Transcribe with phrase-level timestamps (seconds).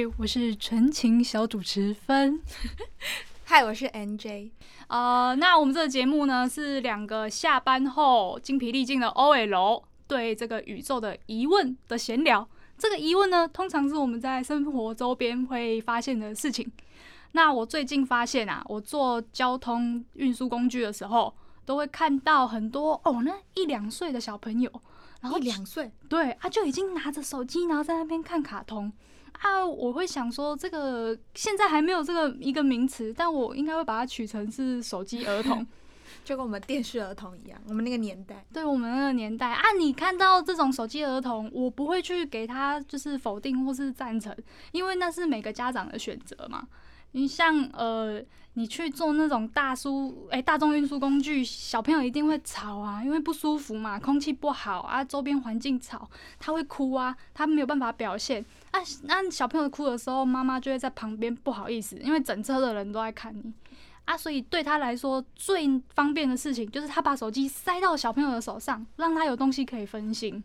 [0.00, 2.40] 嗨，我是纯情小主持芬。
[3.44, 4.50] 嗨，我是 NJ。
[4.88, 12.48] 呃，那我们这个节目呢，是两个下班后精疲力尽的 OL 对这个宇宙的疑问的闲聊。
[12.78, 16.72] 这个疑问呢，通常是我们在生活周边会发现的事情。
[17.32, 21.34] 那我最近发现啊，我坐交通运输工具的时候，
[21.66, 24.72] 都会看到很多哦，那一两岁的小朋友。
[25.20, 28.90] 然后一两岁，对啊，就已经拿着手机，然后在那边看卡通
[29.40, 29.64] 啊。
[29.64, 35.66] 我会想说，这个现在还没有这个一个名词，但我应该会把它取成是手机儿童，
[36.24, 37.60] 就跟我们电视儿童一样。
[37.68, 44.34] 我们那个年代，对我们那个年代啊，你看到这种手机儿童，我不会去给他就是否定或是赞成，
[44.72, 46.66] 因为那是每个家长的选择嘛。
[47.12, 48.22] 你像呃，
[48.54, 58.80] 你去坐那种大输哎、大众运输工具，小朋友一定会吵啊，因为不舒服嘛，空气不好啊，周边环境吵，他会哭啊，他没有办法表现啊。
[59.02, 63.52] 那小朋友哭的时候，妈妈就会在旁边不好意思，因为整车的人都在看你
[64.04, 70.42] 啊，所以对他来说最方便的事情就是他把手机塞到小朋友的手上，让他有东西可以分心。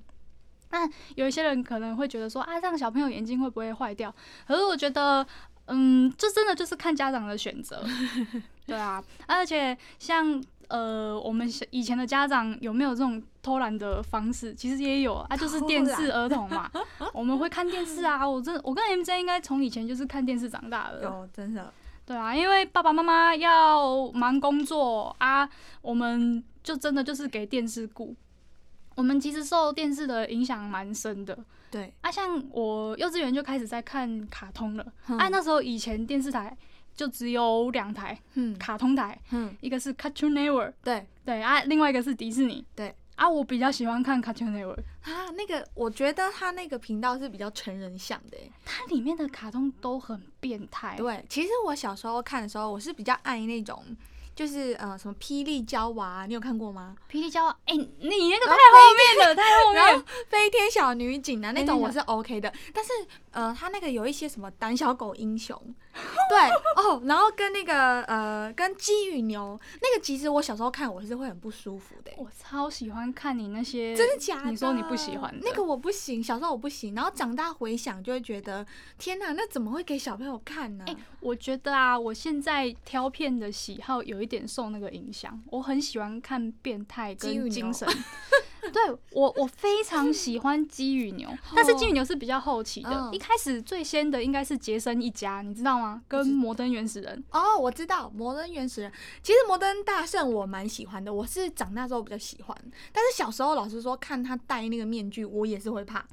[0.71, 4.13] 那有一些人可能会觉得说啊，这样小朋友眼睛会不会坏掉？
[4.47, 5.25] 可是我觉得。
[5.67, 7.83] 嗯，这真的就是看家长的选择，
[8.67, 14.53] 对啊，而且像呃，我们以前的家长有没有这种偷懒的方式？
[14.53, 16.69] 其实也有啊，就是电视儿童嘛，
[17.13, 18.27] 我们会看电视啊。
[18.27, 21.71] 我真，我跟 MJ 应该从以前就是看电视长大的，有真的，
[22.05, 25.47] 对啊，因为爸爸妈妈要忙工作啊，
[25.81, 28.15] 我们就真的就是给电视顾。
[28.95, 31.37] 我们其实受电视的影响蛮深的。
[31.71, 34.93] 对啊，像我幼稚园就开始在看卡通了。
[35.07, 36.55] 嗯、啊，那时候以前电视台
[36.95, 50.95] 就只有两台，嗯，卡通台，嗯，一个是 Cartoon Network，对对啊，另外一个是迪士尼，对啊，我比较喜欢看 Cartoon Network 啊，那个我觉得它那个频道是比较成人向的，它里面的卡通都很变态。
[50.97, 53.83] 对，其实我小时候看的时候，我是比较爱那种。
[54.35, 56.93] 就是呃，什么霹雳娇娃，你有看过吗？
[57.09, 59.81] 霹雳娇娃，哎、欸，你那个太 后面了，太后面。
[59.81, 62.51] 然后飞天小女警啊，那种我是 OK 的。
[62.73, 62.91] 但是
[63.31, 65.57] 呃，他那个有一些什么胆小狗英雄，
[66.29, 72.11] 对哦，然后跟那个呃，跟鸡与牛，那个其实我小时候看我是会很不舒服的。
[72.17, 74.51] 我超喜欢看你那些，真的假的？
[74.51, 78.65] 你说你不喜欢那个我不行，小时候我不行，然后长大回想就会觉得，
[78.97, 80.83] 天哪，那怎么会给小朋友看呢？
[80.89, 84.24] 哎、欸，我觉得啊，我现在挑片的喜好有一。
[84.25, 87.87] 有点受那个影响，我很喜欢看变态跟精神。
[88.73, 88.81] 对
[89.11, 92.89] 我，我非常喜欢鸡与牛， 但是鸡与牛是比较后期的。
[92.89, 96.01] 哦、一开始最先的应该是杰森一家，你知道吗？
[96.07, 97.23] 跟摩登原始人。
[97.29, 98.91] 哦，我知道摩登原始人。
[99.21, 102.57] 其实摩登大圣我蛮喜欢的，我是长大之后比较喜欢，
[102.91, 106.03] 但是小时候老实说看他戴那个面具，我也是会怕。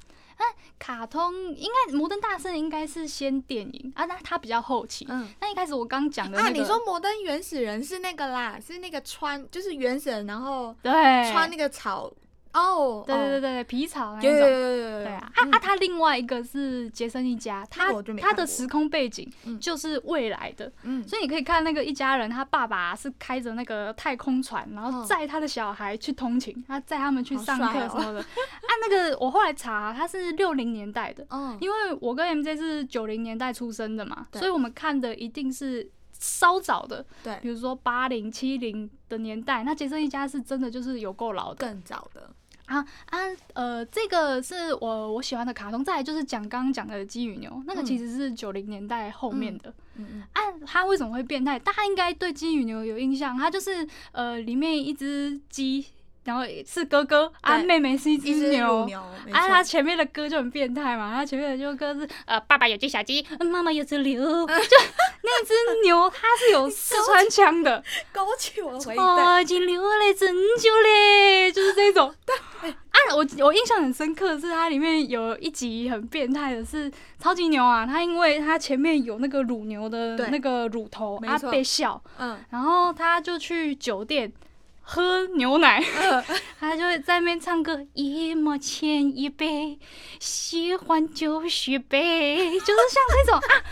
[0.43, 5.05] 那卡通应该《摩登大圣》应该是先电影啊，那它比较后期。
[5.09, 10.91] 嗯，那一开始我刚讲的那你说《摩登原始人》是那个啦，是那个穿就是原始人，然后对
[11.31, 12.11] 穿那个草。
[12.53, 13.67] 哦，oh, 对对对对，oh.
[13.67, 19.27] 皮草那种，对，对，对，对，对，对啊，嗯、啊啊，他另外一个是杰森一家，他他的时空背景
[19.59, 35.89] 就是未来的，嗯，所以你可以看那个一家人，他爸爸是开着那个太空船，然后载他的小孩去通勤，他载他们去上课什么的，哦、啊，那个我后来查，他是六零年代的，嗯，因为我跟 MJ 是九零年代出生的嘛，所以我们看的一定是
[36.19, 42.29] 稍早的，对，比如说八零七零的年代，那杰森一家是真的就是有够老的，更早的。
[42.73, 43.19] 啊啊
[43.53, 45.83] 呃，这个是我我喜欢的卡通。
[45.83, 49.73] 再来就是讲刚刚讲的鸡与牛，那个其实是九零年代后面的。
[49.95, 50.23] 嗯嗯。
[50.33, 51.59] 啊，它为什么会变态？
[51.59, 53.37] 大家应该对鸡与牛有印象。
[53.37, 55.85] 它就是呃，里面一只鸡。
[56.25, 58.97] 然后是哥哥啊，妹妹是一只牛，牛
[59.33, 64.77] 啊，他前面的歌就很变态嘛，他前面的就歌是呃，爸爸有只小鸡，妈妈有只牛， 就
[65.21, 65.53] 那只
[65.83, 67.83] 牛它是有四川腔的，
[68.13, 68.97] 勾起我回忆。
[68.97, 72.15] 哦，金牛嘞，拯救嘞，就是这种。
[72.25, 72.33] 对，
[73.09, 84.31] 啊，我我印象很深刻的是它里面有一集很变态的是超级牛啊，它因为它前面有那个乳牛的那个乳头啊被笑，嗯，然后他就去酒店。
[84.85, 85.81] 喝牛奶，
[86.59, 89.79] 他就会在那边唱歌，一毛钱一杯，
[90.19, 93.63] 喜欢就续杯，就是像那种啊。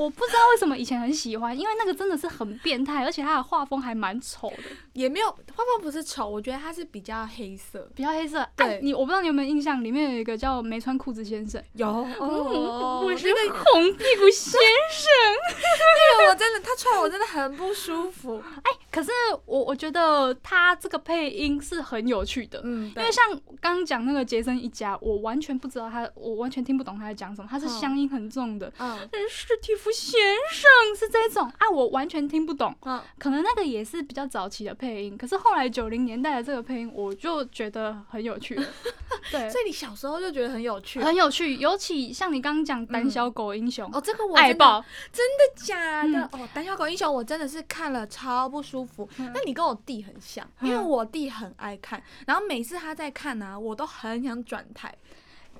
[0.00, 4.56] 我不知道为什么以前很喜欢，因为那个真的是很变态，而且他的画风还蛮丑的。
[4.94, 8.48] 也没有画风不是丑，我觉得他是比较黑色，比较黑色。
[8.56, 11.62] 对，你我不知道你有没有印象，里面有一个叫没穿裤子先生。
[11.74, 11.86] 有，
[12.18, 14.58] 我是个红屁股先
[14.90, 15.10] 生。
[16.18, 18.42] 那个我真的，他穿我真的很不舒服。
[18.62, 18.70] 哎。
[18.90, 19.12] 可是
[19.46, 23.24] 我我觉得他这个配音是很有趣的，嗯，因为像
[23.60, 28.98] 刚刚讲那个杰森一家，我完全不知道他，我完全听不懂他在讲什么，他是乡音很重的，嗯，
[29.28, 30.20] 史蒂夫先
[30.50, 38.54] 生是这种啊，我完全听不懂，嗯，可能那个也是比较早期的配音，可是后来九零年代的这个配音，我就觉得很有趣，
[39.30, 46.28] 对，所以你小时候就觉得很有趣，很有趣，尤其像你刚刚讲胆小狗英雄，哦，这个我爱爆，真的假的？
[46.32, 54.94] 哦，胆小狗英雄我真的是看了超不舒服，那你跟我弟很像，因为我弟很爱看，然后每次他在看呢，我都很想转台。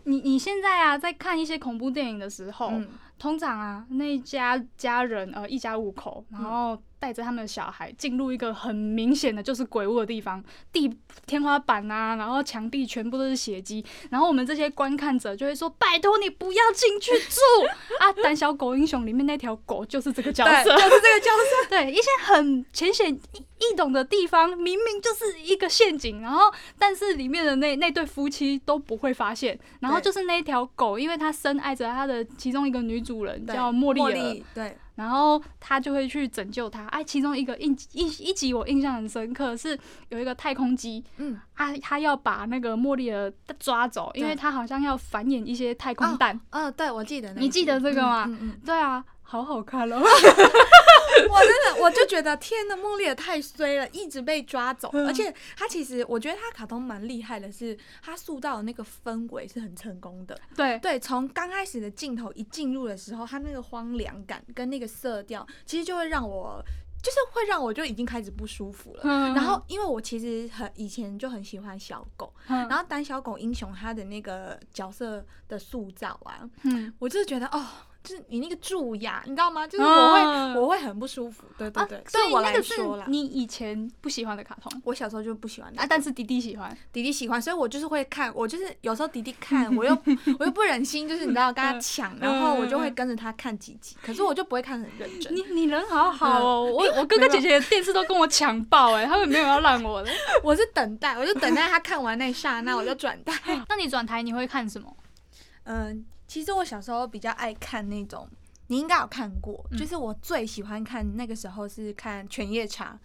[0.05, 2.73] 你你现在啊，在看一些恐怖电影的时候，
[3.20, 6.76] 通常啊，那一家家人呃一家五口，然后。
[7.00, 10.94] 带着他们的小孩进入一个很明显的就是鬼屋的地方，地
[11.25, 17.40] 天花板啊，然后墙壁全部都是血迹，然后我们这些观看者就会说：“拜托你不要进去住
[18.00, 21.70] 啊！”胆小狗英雄里面那条狗就是这个角色，就是这个角色。
[21.70, 34.77] 对，一些很浅显易懂的地方，明明就是一个陷阱，然后但是里面的那那对夫妻都不会发现，然后就是那条狗，因为它深爱着它的其中一个女主人叫茉莉儿，对。
[34.97, 36.85] 然后他就会去拯救他。
[36.89, 39.79] 哎，其中一个印一一集我印象很深刻，是
[40.11, 46.39] 有一个太空机，嗯，他他要把那个茉莉儿抓走，因为他好像要繁衍一些太空蛋。
[46.51, 47.33] 嗯、哦哦，对，我记得。
[47.35, 48.25] 你记得这个吗？
[48.29, 49.03] 嗯嗯嗯、对啊。
[49.31, 54.88] 好好看哦， 我真的我就觉得天呐，茉莉也太衰了，一直被抓走。
[54.93, 60.37] 而且他其实，我觉得他卡通蛮厉害的，是他塑造的那个氛围是很成功的。
[60.56, 66.61] 对对，从刚开始的镜头一进入的时候，他那个荒凉感跟那个色调，其实就会让我，
[67.00, 69.03] 就是会让我就已经开始不舒服了。
[69.32, 77.65] 然后，因为我其实很以前就很喜欢小狗，然后胆小狗英雄他的那个角色的塑造啊，嗯，我就是觉得哦。
[78.02, 79.67] 就是你那个蛀牙，你知道吗？
[79.67, 81.99] 就是我会、嗯、我会很不舒服，对对对。
[81.99, 89.97] 啊、对我来说啦，你以前不喜欢的卡通，我小时候就不喜欢啊，但是迪迪喜欢，迪迪喜欢，所以我就是会看，我就是有时候迪迪看， 我又
[90.38, 95.35] 我又不忍心，就是你知道跟他抢，嗯、然后我就会跟着他看几集，可是我就不会看很认真。
[95.37, 100.11] 你你人好好哦，嗯、我我哥哥姐姐的电视都跟我抢爆哎，他们没有要让我的，
[100.43, 103.62] 我是等待，我就等待他看完那一刹那，我就转台。
[103.69, 104.96] 那你转台你会看什么？
[105.64, 108.29] 嗯，其实我小时候比较爱看那种。
[108.69, 112.97] 你应该有看过，嗯、就是我最喜欢看那个时候是看《犬夜叉》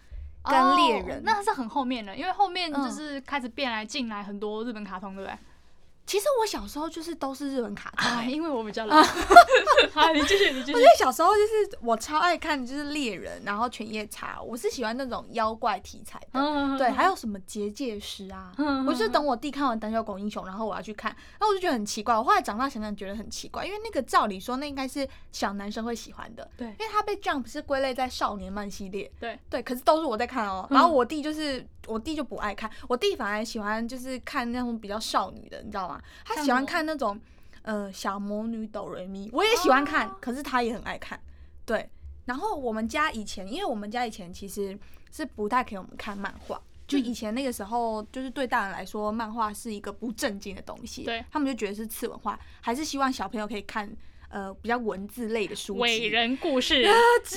[0.48, 5.36] 跟《猎人》，哦，那是很后面的，因为后面就是开始变来进来很多日本卡通，对不对？
[6.06, 9.02] 其实我小时候就是都是日本卡通，啊，因为我比较老。
[9.92, 10.74] 好，你继续，你继续。
[10.74, 16.28] 我觉得小时候就是我超爱看，就是猎人，然后犬夜叉，我是喜欢那种妖怪题材的。
[16.34, 18.52] 嗯、对，还有什么结界师啊？
[18.58, 22.14] 嗯、我就是等我弟看完《胆小狗英雄》，然后我要去看，然后我就觉得很奇怪。
[22.14, 26.48] 我后来长大想想，觉得很奇怪，因为那个照理说那应该是小男生会喜欢的。
[26.56, 29.10] 对，因为他被 Jump 是归类在少年漫系列。
[29.18, 30.66] 对对，可是都是我在看哦。
[30.70, 31.66] 然后我弟就是。
[31.88, 35.95] 我弟就不爱看，我弟反而喜欢就是看那种比较少女的，你知道吗？
[36.24, 37.20] 他喜欢看那种
[37.62, 41.20] 呃小魔女哆瑞咪，我也喜欢看，可是他也很爱看。
[41.64, 41.88] 对，
[42.24, 44.78] 然后我们家以前，因为我们家以前其实
[45.10, 53.90] 是不太给我们看漫画，就以前那个时候，就是对大人来说，漫画是一个不正经的东西，对，他们就觉得是次文化，还是希望小朋友可以看
[54.28, 56.86] 呃比较文字类的书籍，伟人故事，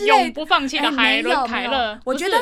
[0.06, 2.38] 永不放弃的海伦凯勒，我觉得。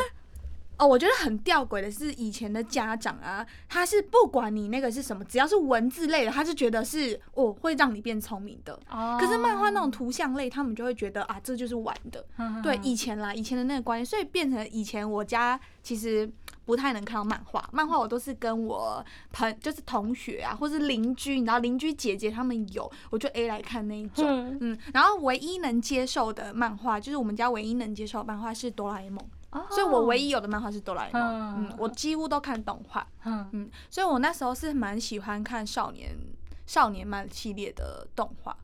[0.77, 8.79] 哦，我觉得很吊诡的是，以前的家长啊，他是不管你那个是什么，只要是文字类的，他就觉得是哦会让你变聪明的。
[8.89, 9.17] 哦。
[9.19, 12.23] 可是漫画那种图像类，他们就会觉得啊，这就是玩的。
[12.37, 12.61] 嗯。
[12.61, 16.29] 对，以前啦，以前的那个观念，所以变成以前我家其实
[16.63, 24.25] 不太能看到漫画，漫画我都是跟我朋就是同学啊，或是邻居，你知道邻居姐姐他们有，我就 A 来看那一种。
[24.27, 24.57] 嗯。
[24.61, 24.77] 嗯。
[24.93, 29.27] 然后唯一能接受的漫画，就是我们家唯一能接受的漫画是哆啦 A 梦。
[29.69, 36.15] 所以，我唯一有的漫画是哆啦 A 梦，嗯，我几乎都看动画，嗯，所以我那时候是蛮喜欢看少年
[36.65, 38.57] 少年漫系列的动画，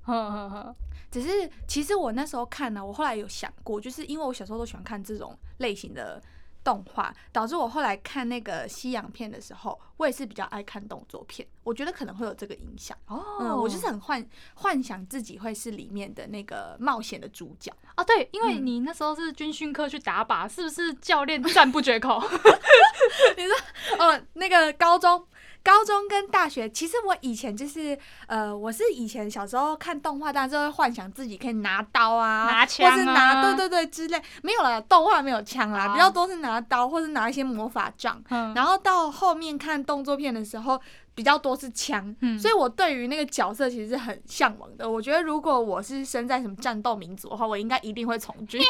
[1.10, 6.22] 只是其实我那时候看呢，我后来有想过，就是因为我小时候都喜欢看这种类型的。
[6.64, 11.48] 动画导致我后来看那个西洋片的时候，我也是比较爱看动作片。
[11.64, 12.98] 我觉得可能会有这个影响。
[13.08, 17.72] 哦，嗯，我就是很幻幻想自己会是里面的那个冒险的主角。
[17.96, 22.22] 哦，对，因为你那时候是军训课去打靶，是不是教练赞不绝口？
[23.38, 25.26] 你说，哦，那个高中。
[25.64, 38.22] 高中跟大学，其实我以前就是，呃，我是以前小时候看动画，当然就会幻想自己可以拿刀啊，拿枪啊，或是拿对对对之类，没有了，动画没有枪啦，比较多是拿刀或是拿一些魔法杖，
[38.54, 40.80] 然后到后面看动作片的时候，
[41.16, 44.90] 比较多是枪，所以我对于那个角色其实是很向往的。
[44.90, 48.62] 我觉得如果我是生在什么战斗民族的话，我应该一定会从军。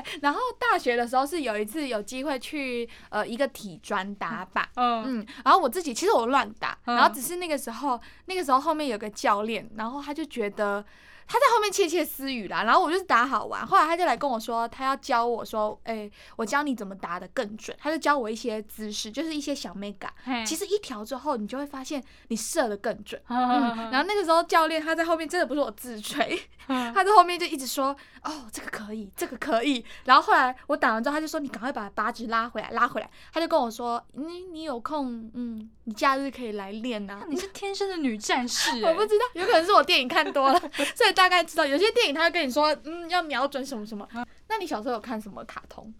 [0.00, 10.84] 对，然后大学的时候是有一次有机会去呃一个体专打靶，嗯嗯，然后我自己其实我乱打，然后只是那个时候那个时候后面有个教练，然后他就觉得。
[11.28, 20.10] 他在后面窃窃私语啦，然后我就是打好玩，后来他就来跟我说，他要教我说，哎、欸，我教你怎么打得更准，他就教我一些姿势，就是一些小美感。
[20.46, 23.20] 其实一调之后，你就会发现你射的更准。
[23.28, 27.94] 嗯，然后那个时候教练他在后面真的不是我自吹， 他在后面就一直说，
[28.24, 29.84] 哦，这个可以，这个可以。
[30.06, 33.10] 然后后来我打完之后，他就说，你赶快把靶纸拉回来，拉回来。
[33.34, 37.26] 他就跟我说，你你有空，嗯，你假日可以来练呐、啊。
[37.28, 40.58] 你是天生的女战士、欸， 我不知道，有可能是我电影看多了，
[40.96, 41.17] 所以。
[41.18, 44.08] 大概知道有些电影他会跟你说，嗯，要瞄准什么什么。
[44.46, 45.92] 那你小时候有看什么卡通？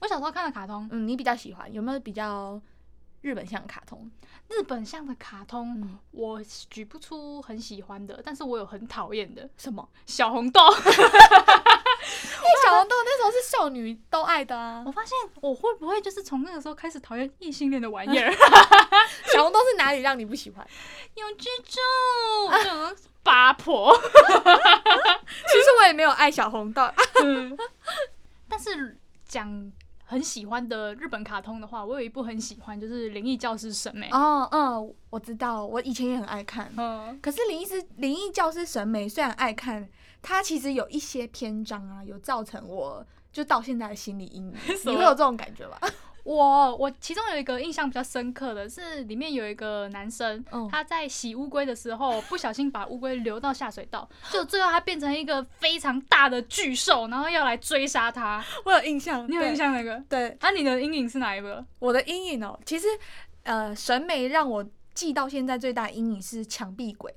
[0.00, 2.60] 我小时候看的卡通，嗯，你比较喜欢有没有比较
[3.22, 4.10] 日本向的卡通？
[4.48, 9.48] 日本向的卡通，嗯、我举不出很喜欢的，但是我有很讨厌的。
[9.56, 9.88] 什么？
[10.04, 10.60] 小红豆。
[10.60, 14.84] 因为小红豆那时候是少女都爱的啊。
[14.86, 18.30] 我发现我会不会就是从那个时候开始讨厌异性恋的玩意儿？
[19.32, 20.64] 小红豆是哪里让你不喜欢？
[21.14, 23.06] 有蜘蛛。
[23.26, 26.88] 八婆， 其实我也没有爱小红豆，
[27.24, 27.56] 嗯，
[28.48, 29.70] 但是讲
[30.04, 34.08] 很喜欢的日本卡通的话，我有一部很喜欢，就是《灵异教师审美》。
[34.16, 36.72] 哦，嗯，我知道，我以前也很爱看。
[36.76, 39.88] 嗯，可是《灵异师灵异教师审美》虽然爱看，
[40.22, 44.54] 它其实有一些篇章啊，有造成我就到现在的心理阴影。
[44.86, 45.76] 你会有这种感觉吗？
[46.26, 58.44] 我我其中有一个印象比较深刻的是，里面有一个男生，嗯、他在洗乌龟的时候不小心把乌龟流到下水道，就最后他变成一个非常大的巨兽，然后要来追杀他。
[58.64, 60.02] 我有印象，你有印象那个？
[60.08, 61.64] 对，那、啊、你的阴影是哪一个？
[61.78, 62.88] 我的阴影哦，其实
[63.44, 67.14] 呃，审美让我记到现在最大的阴影是墙壁鬼。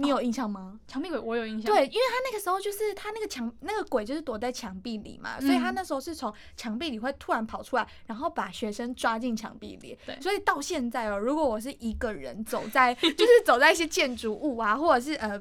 [0.00, 0.78] 你有印象吗？
[0.86, 1.72] 墙壁鬼我有印象。
[1.72, 9.98] 对，因为他那个时候就是他那个墙那个鬼就是躲在墙壁里嘛，所以他那时候是从墙壁里会突然跑出来，然后把学生抓进墙壁里。
[10.06, 15.40] 对，所以到现在哦，如果我是一个人走在， 就是走在一些建筑物啊，或者是呃。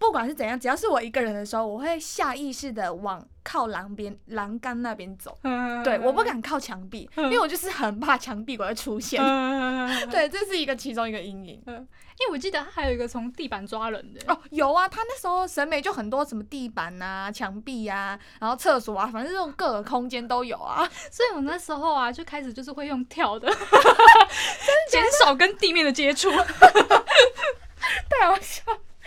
[0.00, 5.38] 不管是怎样，只要是我一个人的时候，我会下意识的往靠栏边栏杆那边走。
[5.84, 9.22] 对，我不敢靠墙壁，因为我就是很怕墙壁鬼会出现。
[10.10, 11.62] 对，这是一个其中一个阴影。
[11.66, 14.20] 因为我记得他还有一个从地板抓人的。
[14.26, 20.88] 哦，有啊，他那时候审美就很多，什么地板啊、墙壁啊，然后厕所啊，反正这种各个空间都有啊。
[21.12, 23.50] 所以我那时候啊，就开始就是会用跳的，
[24.90, 26.30] 减少跟地面的接触。
[26.30, 28.62] 太好笑。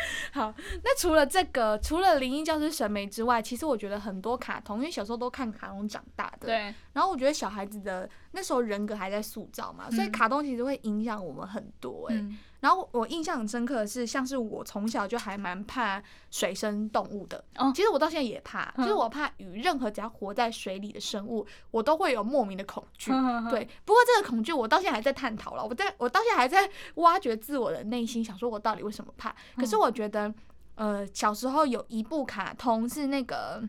[0.33, 6.47] 好，那除了这个，除了灵异教师审美之外，其实我觉得很多卡通，因为小时候都看卡通长大的。
[6.47, 6.73] 对。
[6.93, 12.15] 然后我觉得小孩子的那时候人格还在塑造嘛，所以卡通其实会影响我们很多哎、
[12.63, 16.01] 然后我印象很深刻的是，像是我从小就还蛮怕
[16.31, 17.43] 水生动物的。
[17.75, 23.11] 其实我到现在也怕，就是我怕鱼，任何只要活在水里的生物，我都会有莫名的恐惧。
[23.49, 29.35] 对，不过这个恐惧我到现在还在探讨了，我在我到现在还在挖掘自我的内心，想说我到底为什么怕。
[29.57, 30.33] 可是我觉得，
[30.75, 33.61] 呃，小时候有一部卡通是那个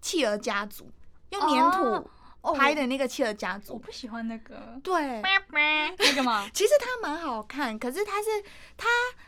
[0.00, 0.90] 企鹅家族，
[1.30, 2.10] 用粘土。
[2.54, 4.78] 拍的那个企鹅家族，我不喜欢那个。
[4.82, 5.22] 对，
[5.98, 8.28] 那个嘛， 其实它蛮好看，可是它是
[8.76, 8.86] 它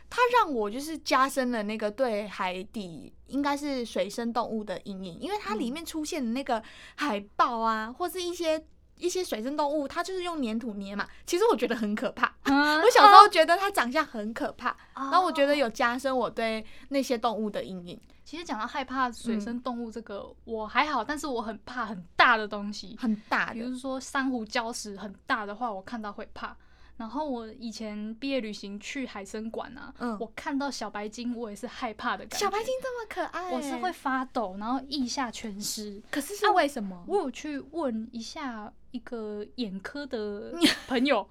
[0.09, 6.61] 它让我就是加深了那个对海底应该是水生动物的阴影，因为它里面出现的那个
[6.95, 8.63] 海豹啊，或是一些
[8.97, 11.07] 一些水生动物，它就是用粘土捏嘛。
[11.25, 17.99] 其实我觉得很可怕， 我小时候觉得它长相很可怕，然后我觉得有加深我对那些动物的阴影。
[18.29, 26.55] 其实讲到害怕水生动物这个，嗯、我还好，但是我很怕很大的东西，很大，比如说珊瑚礁石很大的话，我看到会怕。
[26.97, 32.37] 然后我以前毕业旅行去海生馆啊，嗯、我看到小白鲸，我也是害怕的感觉。
[32.37, 35.99] 小白鲸这么可爱，我是会发抖，然后腋下全湿。
[36.11, 36.97] 可是是为什么？
[36.97, 40.53] 啊、我有去问一下一个眼科的
[40.87, 41.27] 朋友。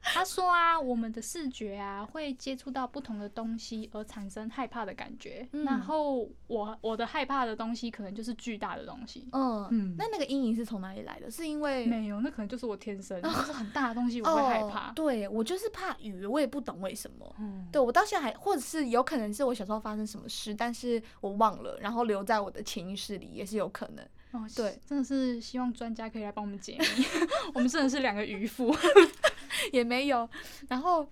[0.00, 5.46] 他说啊，我们的视觉啊会接触到不同的东西而产生害怕的感觉。
[5.52, 9.28] 嗯、然后我我的害怕的东西可能就是巨大的东西。
[9.32, 11.30] 嗯嗯，那那个阴影是从哪里来的？
[11.30, 14.90] 是因为没有，那可能就是我天生， 就是很大的东西我会害怕。
[14.90, 17.34] 哦、对，我就是怕雨，我也不懂为什么。
[17.38, 24.06] 嗯，对，我到现在还，或者是有可能是我小时候发生什么事，但是我忘了，然后留在我的潜意识里也是有可能。
[24.32, 27.06] 哦，对，真的是希望专家可以来帮我们解密。
[27.54, 28.74] 我们真的是两个渔夫。
[29.70, 30.28] 也没有，
[30.68, 31.06] 然后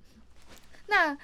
[0.87, 1.17] 那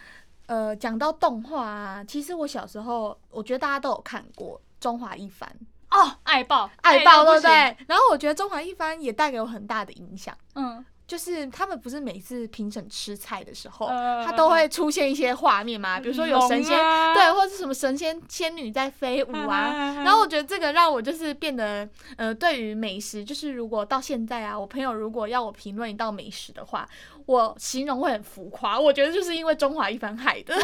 [0.46, 5.50] 呃，讲到动画啊，其实我小时候我觉得大家都有看过《中华一番》
[5.98, 7.50] 哦，爱爆爱爆，对不对？
[7.88, 10.36] 然后我觉得《中华一番》也带给我很大的影响。
[10.54, 20.02] 嗯，就是他们不是每次评审吃菜的时候，呃、他都会出现一些画面嘛，比如说有神仙，啊、对，或者是什么神仙仙女在飞舞啊。
[20.02, 26.88] 然后我觉得这个让我就是变得，呃，对于美食，就是如果到现在啊，我朋友如果要我评论一道美食的话，
[27.26, 28.80] 我形容会很浮夸。
[28.80, 30.54] 我觉得就是因为中华一番害的。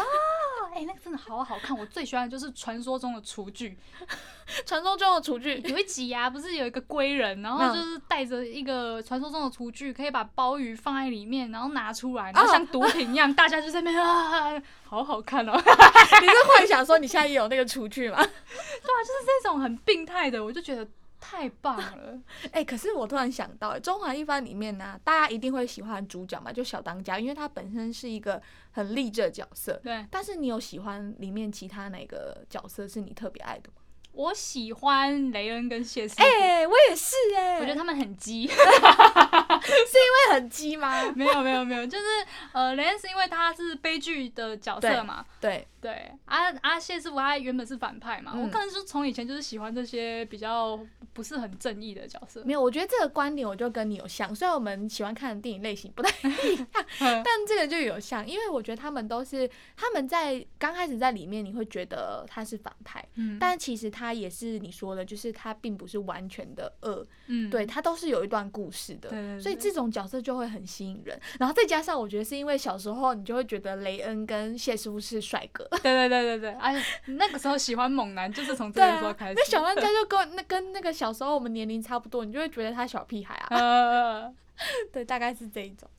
[0.73, 3.77] 哎、欸，那个真的好好看，我最喜欢的就是传说中的厨具。
[4.65, 15.53] 传说中的厨具有一集啊，不是有一个龟人，然后就是带着一个传说中的厨具，可以把鲍鱼放在里面，然后拿出来，然后像毒品一样，大家就在那边啊，好好看哦。
[15.53, 18.17] 你是幻想说你现在也有那个厨具吗？
[18.17, 20.87] 对啊，就是这种很病态的，我就觉得。
[21.25, 22.19] 太棒了，
[22.51, 22.65] 哎、欸！
[22.65, 29.79] 可是我突然想到，《中华一番》里面呢、啊，大家一定会喜欢主角嘛，就小当家，因为他本身是一个很励志的角色。
[29.81, 30.05] 对。
[30.11, 33.75] 但是你有喜欢里面其他哪个角色是你特别爱的吗？
[34.11, 36.21] 我喜欢雷恩跟谢师傅。
[36.21, 38.45] 哎、欸，我也是哎、欸，我觉得他们很鸡。
[38.51, 41.11] 是因为很鸡吗？
[41.15, 42.05] 没有没有没有，就是
[42.51, 45.25] 呃，雷恩是因为他是悲剧的角色嘛。
[45.39, 45.67] 对对。
[45.83, 50.79] 对阿阿，谢师傅他原本是反派嘛，嗯、我可能是从以前就是喜欢这些比较
[51.11, 52.41] 不是很正义的角色。
[52.45, 56.67] 没有，我觉得这个观点我就跟你有像，虽然我们喜欢看的电影类型不太一样
[57.23, 64.13] 但这个就有像，因为我觉得他们都是他们在刚开始在里面你会觉得他是反派，嗯，但其实他。
[64.13, 69.09] 也是你说的，就是他并不是完全的恶，嗯，对，他都是有一段故事的，
[69.41, 71.19] 所以这种角色就会很吸引人。
[71.39, 79.31] 然后再加上，我觉得是因为小时候你就会觉得雷恩跟谢师傅是帅哥，对 对对对对，哎，那个时候喜欢猛男就是从这个时候开始。
[79.31, 84.33] 啊、那小当家就跟那跟那个小时候我们年龄差不多，你就会觉得他小屁孩啊， 呃、
[84.91, 85.89] 对，大概是这一种。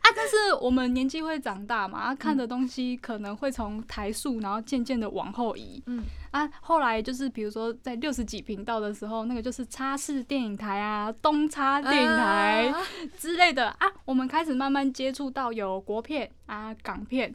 [0.00, 5.82] 啊，但是我们年纪会长大嘛，啊，看的东西可能会从台数，然后渐渐的往后移。
[5.84, 12.72] 嗯，啊，后来就是比如说在六十几频道的时候，那个就是插视电影台啊，东插电影台
[13.18, 17.34] 之类的啊，我们开始慢慢接触到有国片啊、港片，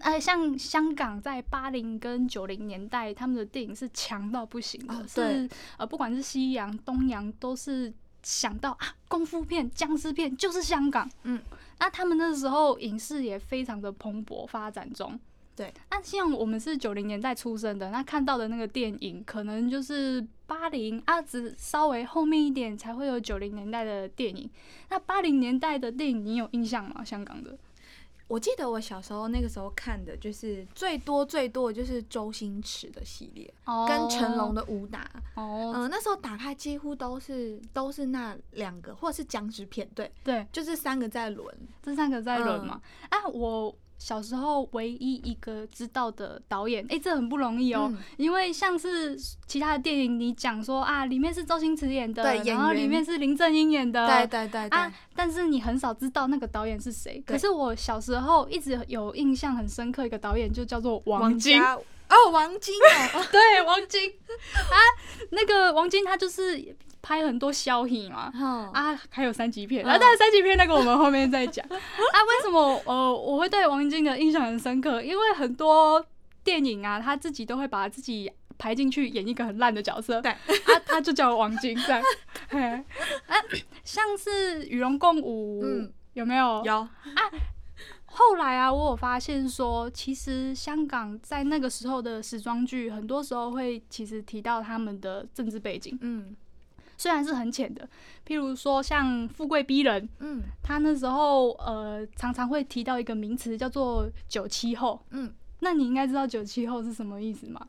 [0.00, 7.92] 哎、啊，像香港在八零跟九零年代，他们的电影是强到不行的，哦、是呃，不管是西洋、东洋都是。
[8.26, 11.38] 想到啊，功夫片、僵尸片就是香港，嗯，
[11.78, 15.20] 那他们那时候影视也非常的蓬勃发展中，
[15.54, 15.70] 对。
[15.90, 24.48] 那像我们是九零年代出生的，那看到的那个电影可能就是八零啊，只稍微后面一点才会有九零年代的电影。
[24.88, 27.04] 那八零年代的电影你有印象吗？
[27.04, 27.54] 香港的？
[28.26, 35.10] 我记得我小时候那个时候看的，就是最多最多的就是周星驰的系列，oh, 跟成龙的武打。
[35.34, 41.46] 哦，嗯，那时候打开几乎都是都是那两个，或者是僵尸片，对对，就是三个在轮，
[41.82, 42.80] 这三个在轮嘛。
[43.10, 43.74] 嗯、啊，我。
[44.04, 57.18] 小时候唯一一个知道的导演，哎、欸，这很不容易哦、因为像是其他的电影，你讲说啊，里面是周星驰演的，对，然后里面是林正英演的，对对对对，啊，但是你很少知道那个导演是谁。
[57.26, 61.58] 可是我小时候一直有印象很深刻一个导演，就叫做王晶。
[61.58, 62.74] 王哦，王晶
[63.14, 64.10] 哦， 对，王晶。
[64.10, 64.76] 啊，
[65.30, 66.76] 那个王晶他就是。
[67.04, 71.62] 拍很多消息嘛，哦、啊，还有三级片，然后但是三级片那个我们后面再讲。
[71.68, 75.02] 啊，为什么呃我会对王晶的印象很深刻？
[75.02, 76.02] 因为很多
[76.42, 80.38] 电影啊，他自己都会把自己排进去演一个很烂的角色，对，啊，
[80.86, 82.02] 他就叫王晶这样。
[82.48, 83.36] 嘿，啊，
[83.84, 86.62] 像是与龙共舞，嗯，有没有？
[86.64, 86.88] 有啊。
[88.06, 96.34] 后来啊，我有发现说，其实香港在那个时候的时装剧，很多时候会其实提到他们的政治背景，嗯。
[96.96, 97.88] 虽然是很浅的，
[98.26, 107.66] 譬如说像富贵逼人，嗯，他那时候呃常常会提到一个名词叫做“九七后”，嗯，那你应该知道“九七后”是什么意思吗？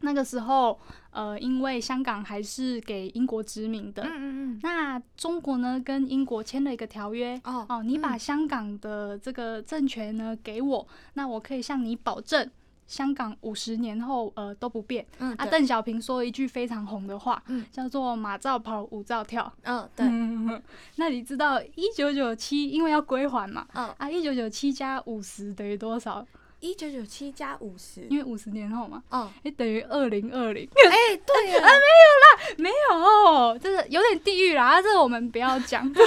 [0.00, 0.78] 那个时候
[1.12, 12.50] 呃，因为香港还是给英国殖民的，嗯嗯嗯，那中国呢跟英国签了一个条约，哦哦，你把香港的这个政权呢给我，那我可以向你保证。
[12.86, 15.06] 香港五十年后，呃都不变。
[15.18, 19.52] 嗯，啊，邓小平说了一句非常红的话，嗯，叫做“马照跑，舞照跳”。
[19.64, 20.06] 嗯，对。
[20.96, 23.66] 那你知道一九九七因为要归还嘛？
[23.74, 26.26] 嗯，啊，一九九七加五十等于多少？
[26.64, 29.02] 一九九七加五十，因为五十年后嘛。
[29.10, 30.66] 哦，哎，等于二零二零。
[30.66, 34.66] 哎，对 啊，没有啦，没有，就是有点地狱啦。
[34.66, 35.86] 啊，这个我们不要讲。
[35.92, 36.02] 对，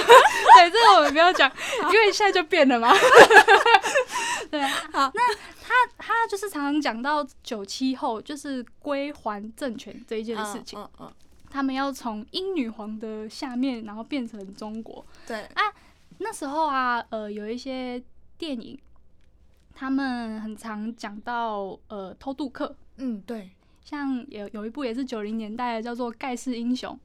[0.70, 1.48] 这个我们不要讲，
[1.92, 2.92] 因为现在就变了嘛。
[4.50, 4.60] 对，
[4.92, 5.22] 好，那。
[5.68, 11.12] 他他就是常常讲到九七后就是归还政权这一件事情，嗯嗯，
[11.50, 15.04] 他们要从英女皇的下面，然后变成中国。
[15.26, 15.62] 对啊，
[16.16, 18.02] 那时候啊，呃，有一些
[18.38, 18.80] 电影，
[19.78, 23.48] 他们很常讲到呃偷渡客，嗯，对，
[23.84, 26.98] 像有有一部也是九零年代的，叫做《盖世英雄》。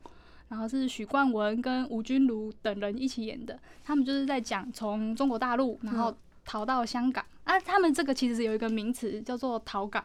[0.50, 3.60] 然后是许冠文跟吴君如等人一起演的。
[3.84, 10.04] 他们就是在讲从中国大陆然后逃到香港、嗯、啊，他们这个其实有一个名词叫做“逃港”，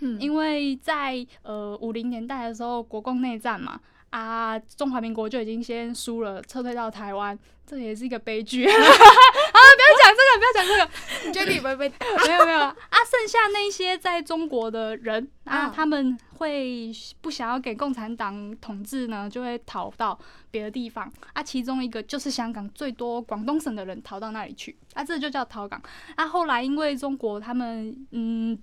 [0.00, 3.78] 嗯，因为在呃五零年代的时候，国共内战嘛。
[4.10, 8.72] 啊，中华民国就已经先输了，撤退到台湾，这也是一个悲剧啊！
[10.38, 10.90] 不要讲这个，
[11.26, 11.88] 你觉得你会被？
[12.26, 12.74] 没有没有啊！
[13.10, 16.90] 剩下那些在中国的人啊，他们会
[17.20, 20.18] 不想要给共产党统治呢，就会逃到
[20.50, 21.42] 别的地方啊。
[21.42, 25.80] 其中一个就是香港，最多广东省的人逃到那里去啊，这就叫逃港
[26.16, 26.26] 啊。
[26.26, 28.58] 后来因为中国他们嗯。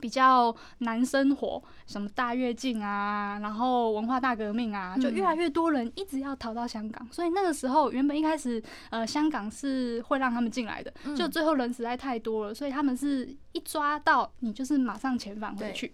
[0.00, 7.00] 比较难生活，什么大跃进啊，然后文化大革命啊，就越来越多人一直要逃到香港。
[7.04, 15.92] 嗯、所以那个时候，原本一开始，呃，香港是会让他们进来的，就最后人实在太多了，所以他们是一抓到你就是马上遣返回去。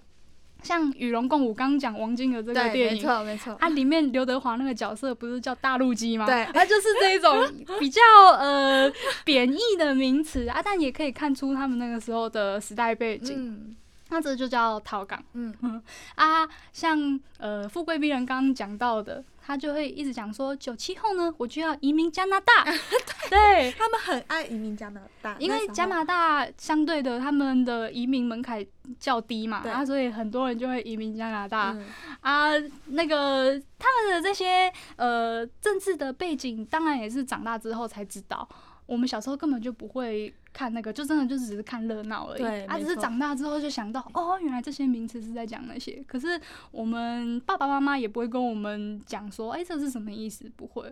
[0.62, 6.24] 像《与龙共舞》，刚刚讲王晶的这个电影，没错没错，它、啊、里面刘德华那个角色不是叫大陆鸡吗？
[6.24, 7.46] 对，他就是这一种
[7.78, 8.00] 比较
[8.38, 8.90] 呃
[9.22, 13.36] 贬义的名词啊，但也可以看出他们那个时候的时代背景。
[13.38, 13.76] 嗯
[14.08, 15.54] 那这就叫逃港，嗯。
[15.62, 15.82] 嗯
[16.14, 22.64] 啊，像呃富贵逼人刚刚讲到的，他就会一直讲说九七后呢，我就要移民加拿大，
[23.28, 28.64] 对，对他们很爱移民加拿大，因为加拿大相对的他们的移民门槛
[28.98, 31.86] 较低嘛，啊，所以很多人就会移民加拿大，嗯、
[32.20, 32.50] 啊，
[32.86, 38.48] 那个他们的这些呃政治的背景，当然也是长大之后才知道。
[38.86, 42.42] 我们小时候根本就不会看那个，就真的就只是看热闹而已。
[42.42, 46.02] 对，啊，只是长大之后就想到，哦，原来这些名词是在讲那些。
[46.06, 50.48] 可是我们爸爸妈妈也不会跟我们讲说，哎，这是什么意思？
[50.56, 50.82] 不会，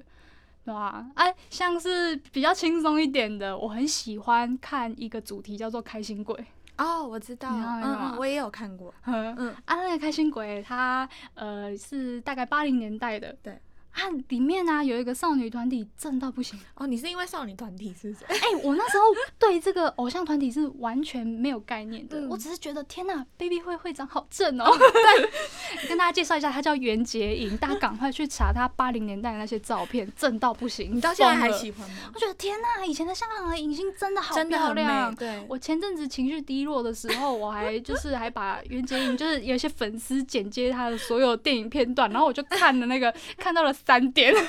[0.65, 1.07] 对吧？
[1.15, 6.35] 哎，像是比较轻松一点的，我很喜欢看一个主题叫做《开心鬼》。
[6.77, 8.93] 哦，我知道，嗯嗯，我也有看过。
[9.07, 13.37] 嗯嗯，啊，那个《开心鬼》它呃是大概八零年代的。
[13.41, 13.57] 对。
[13.95, 16.87] 啊，里面啊有一个少女团体正到不行哦。
[16.87, 18.25] 你是因为少女团体是不是？
[18.27, 19.05] 哎、欸，我那时候
[19.39, 24.67] 对这个偶像团体是完全没有概念的，嗯、我只是觉得天呐，Baby 会会长好正哦。
[24.77, 30.95] 对，跟大家介绍一下，他叫袁洁莹，大家赶快去查他八零年代的那些照片，正到不行。
[30.95, 31.97] 你到现在还喜欢吗？
[32.13, 35.15] 我觉得天呐，以前的香港的影星真的好漂亮。
[35.15, 44.35] 对，我前阵子情绪低落的时候，我还就是还把袁洁莹，就是有一些粉丝剪接他的所有电影片段，然后我就看了那个， 看到了三点。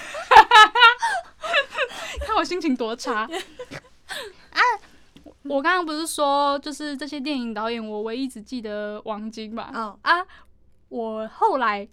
[2.26, 4.62] 看我心情多差啊！
[5.44, 9.70] 我刚刚不是说，就是这些电影导演，我唯一只记得王晶嘛。
[9.74, 9.94] Oh.
[10.02, 10.26] 啊，
[10.90, 11.88] 我后来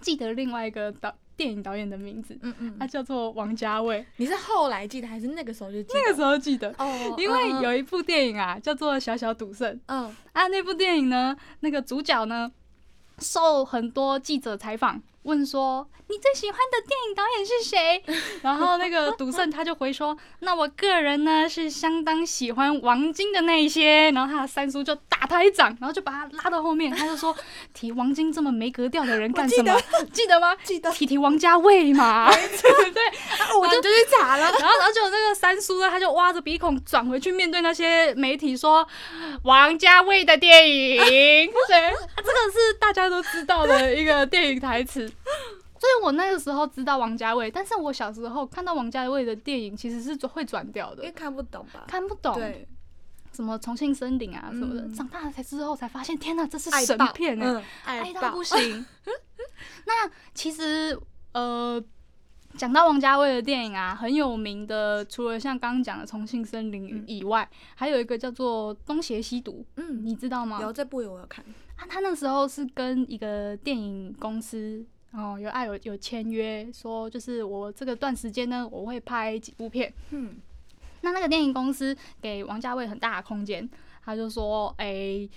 [0.00, 4.06] 记得另外一个导电影导演的名字，嗯嗯，他叫做王家卫。
[4.16, 6.00] 你是后来记得，还是那个时候就记得？
[6.00, 9.74] 那个时候记得哦，oh, 因为有一部电影啊，叫做《小小赌圣》。
[9.86, 10.12] 嗯，oh.
[10.34, 12.52] 啊，那部电影呢，那个主角呢，
[13.18, 15.02] 受很多记者采访。
[15.28, 18.02] 问说你最喜欢的电影导演是谁？
[18.40, 24.10] 然后那个赌圣他就回说，那我个人呢是相当喜欢王晶的那一些。
[24.12, 27.36] 然后他的三叔就打他一掌，然后就把他拉到后面，他就说
[27.74, 29.78] 提王晶这么没格调的人干什么？
[30.14, 30.56] 记得，吗？
[30.64, 32.30] 记得提提王家卫嘛？
[32.32, 33.02] 对不对？
[33.60, 34.44] 我就就去查了。
[34.58, 38.86] 然后然后就那个三叔呢，他就挖着鼻孔转回去面对那些媒体说
[39.42, 40.96] 王家卫的电影。
[41.68, 45.10] 对，这个是大家都知道的一个电影台词。
[45.78, 51.84] 所以我那个时候知道王家卫，但是我小时候看到王家卫的电影其实是会转掉的，因为看不懂吧？
[51.86, 52.66] 看不懂，对，
[53.32, 58.84] 什么重庆森林啊什么的，嗯、长大了才之后才发现，天哪，这是神片哎、欸，爱到、不行。
[59.86, 60.98] 那其实
[61.32, 61.80] 呃，
[62.56, 70.60] 讲到王家卫的电影啊，很有名的，除了像刚刚讲的重庆森林以外，嗯、还有一个叫做《东邪西毒》，嗯，你知道吗？
[70.60, 71.44] 有这部我有看。
[71.76, 74.84] 啊，他那时候是跟一个电影公司。
[75.12, 79.92] 哦，有爱有有签约，说就是我这个段时间呢，我会拍几部片。
[80.10, 80.36] 嗯，
[81.00, 83.68] 那那个电影公司给王家卫很大的空间，
[84.04, 85.30] 他就说，哎、欸，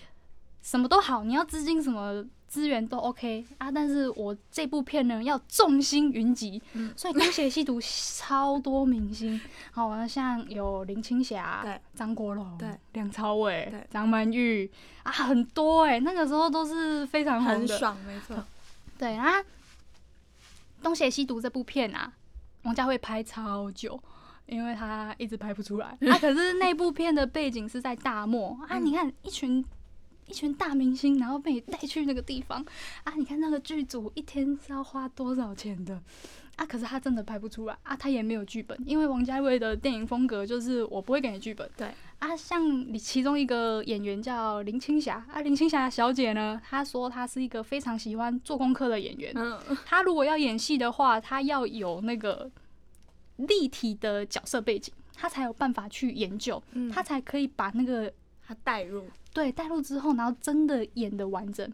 [0.62, 9.39] 什么都好，你要资金什么资源都 OK 啊，但是我这部片呢要众星云集，嗯、所以东邪西毒超多明星，
[9.71, 14.69] 好，像有林青霞、对，张国荣、对，梁朝伟、对，张曼玉
[15.03, 18.36] 啊，很多哎、欸，那个时候都是非常红的，很爽，没错，
[18.99, 19.39] 对啊。
[20.82, 22.12] 《东邪西毒》这部片啊，
[22.63, 24.02] 王家卫拍超久，
[24.46, 25.98] 因为他一直拍不出来。
[26.10, 28.58] 啊，可是那部片的背景是在大漠。
[28.67, 29.63] 啊，你看一群
[30.28, 32.65] 一群大明星，然后被你带去那个地方。
[33.04, 36.02] 啊，你看那个剧组一天是要花多少钱的。
[36.56, 36.65] 啊？
[36.65, 37.78] 可是他真的拍不出来。
[37.84, 41.89] 啊，他也没有剧本，因为王家卫的电影风格就是我不会给你剧本，对
[42.21, 49.34] 啊，像你其中一个演员叫林青霞啊，林青霞小姐呢，她说她是一个非常喜欢做功课的演员。
[49.36, 52.49] 嗯，她如果要演戏的话，她要有那个
[53.38, 56.62] 立体的角色背景，她才有办法去研究，
[56.93, 58.13] 她才可以把那个
[58.45, 59.03] 她带入。
[59.34, 61.67] 对，带入之后，然后真的演的完整。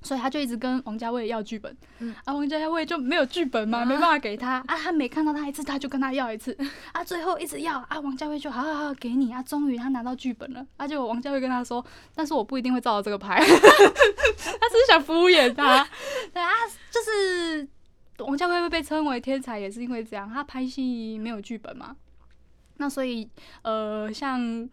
[0.00, 4.62] 所以他就一直跟王家卫要剧本，嗯、啊，王家卫就没有剧本嘛，没办法给他。
[4.66, 6.56] 啊，他每看到他一次，他就跟他要一次，
[6.92, 11.84] 啊，最后一直要啊，王家卫就好好好给你啊，终于他拿到剧本了，啊，就王家卫跟他说，
[12.14, 15.86] 但是我不一定会照着这个拍， 他只是想敷衍他，
[16.32, 16.50] 对啊，
[16.90, 17.68] 就是
[18.24, 21.96] 王家卫会被称为天才，也是因为这样，他拍戏没有剧本嘛，
[22.76, 23.28] 那所以
[23.62, 24.68] 呃，像。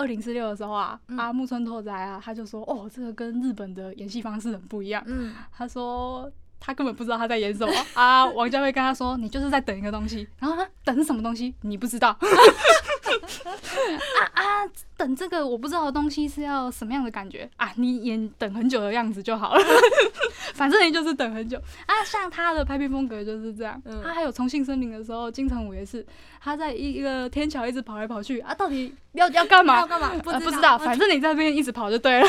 [0.00, 5.02] 二零四六的时候啊，嗯、啊木村拓哉啊，他就说哦，这个跟日本的演戏方式很不一样。
[5.06, 8.24] 嗯，他说他根本不知道他在演什么啊。
[8.24, 12.16] 王家卫跟他说，你就是在等一个东西，然后他等什么东西你不知道。
[14.20, 17.72] 啊啊，等这个我不知道的东西是要什么样的感觉啊？
[17.76, 19.64] 你演等很久的样子就好了，
[20.54, 22.04] 反正你就是等很久啊。
[22.04, 23.80] 像他的拍片风格就是这样。
[23.84, 26.04] 嗯、他还有重庆森林的时候，金城武也是
[26.40, 29.80] 他在一一个天桥一直跑来跑去啊，到底 要要干嘛？
[29.80, 30.10] 要干嘛？
[30.22, 32.26] 不知道，呃、不知道，反正你在那边一直跑就对了。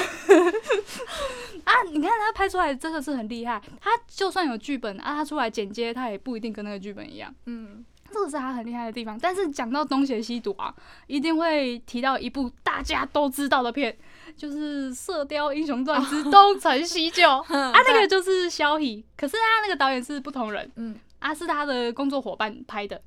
[1.64, 3.62] 啊，你看他拍出来真的是很厉害。
[3.80, 7.34] 他就算有剧本啊，他出来剪接，他也不一定跟那个剧本一样。
[7.46, 7.86] 嗯。
[8.12, 10.74] 这个是他很厉害的地方，但是讲到东邪西毒啊，
[11.08, 13.96] 一定会提到一部大家都知道的片，
[14.36, 17.24] 就是《射雕英雄传之东成西就
[17.56, 23.02] 》啊，那个就是萧逸，可是他那个导演是不同人，嗯，啊是他的工作伙伴拍的。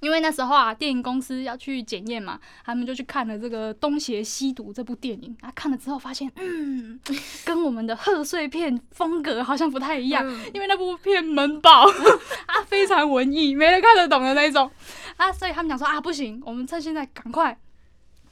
[0.00, 7.00] 因为那时候啊，电影公司要去检验嘛，他们就去看了这个《东邪西毒》这部电影啊，看了之后发现，嗯，
[7.44, 11.88] 跟我们的贺岁片风格好像不太一样，嗯、因为那部片闷爆
[12.46, 14.70] 啊，非常文艺，没人看得懂的那种
[15.16, 17.58] 啊，所以他们讲说啊，不行，我们趁现在赶快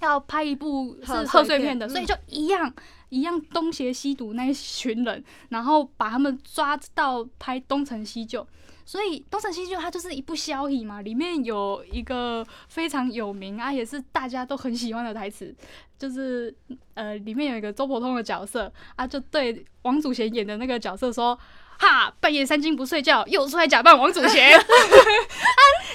[0.01, 2.73] 要拍一部是贺岁片的，所以就一样
[3.09, 8.47] 一样东邪西毒那一群人，然后把他们抓到拍东成西就。
[8.87, 15.53] 所以《东成西就》它就是一部消息嘛，里面有一个非常有名啊，也是大家都很喜欢的台词，
[15.99, 16.55] 就是
[16.95, 21.37] 呃，里面有一个周伯通的角色啊，就对王祖贤演的那个角色说
[21.81, 24.63] ：“哈，半夜三更不睡觉，又出来假扮王祖贤。”啊，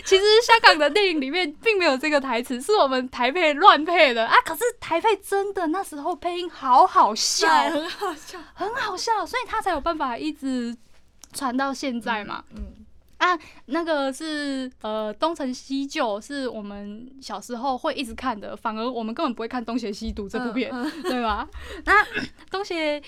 [0.04, 4.36] 其实香港的电影里面并没有这个台词，是我们台配乱配的啊。
[4.44, 10.76] 可是台配真的那时候配音好好笑，很好笑，很好笑，所以他才有办法一直
[11.32, 12.44] 传到现在嘛。
[12.50, 12.58] 嗯。
[12.60, 12.81] 嗯
[13.22, 21.48] 啊，那个是呃，东成西就，是我们小时候会一直看的，反而我们根本不会看《东邪西毒》这部片，嗯嗯、 对吧？
[21.86, 22.04] 那
[22.50, 23.00] 东邪，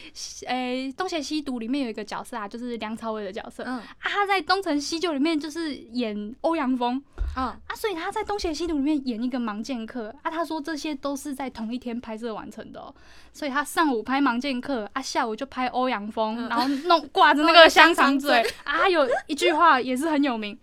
[0.46, 7.02] 诶，《东邪西毒》里面有一个角色啊，就是梁朝伟的角色，嗯、啊，他在《东成西就》里面就是演欧阳锋。
[7.36, 12.94] 嗯、啊，所以他在《东邪西毒》里面演一个盲剑客啊，他说这些都是在同一天拍摄完成的，喔，
[13.32, 20.58] 所以他上午拍盲剑客啊，下午就拍欧阳锋，嗯、然后弄挂着那个香肠嘴啊，有一句话也是很有名。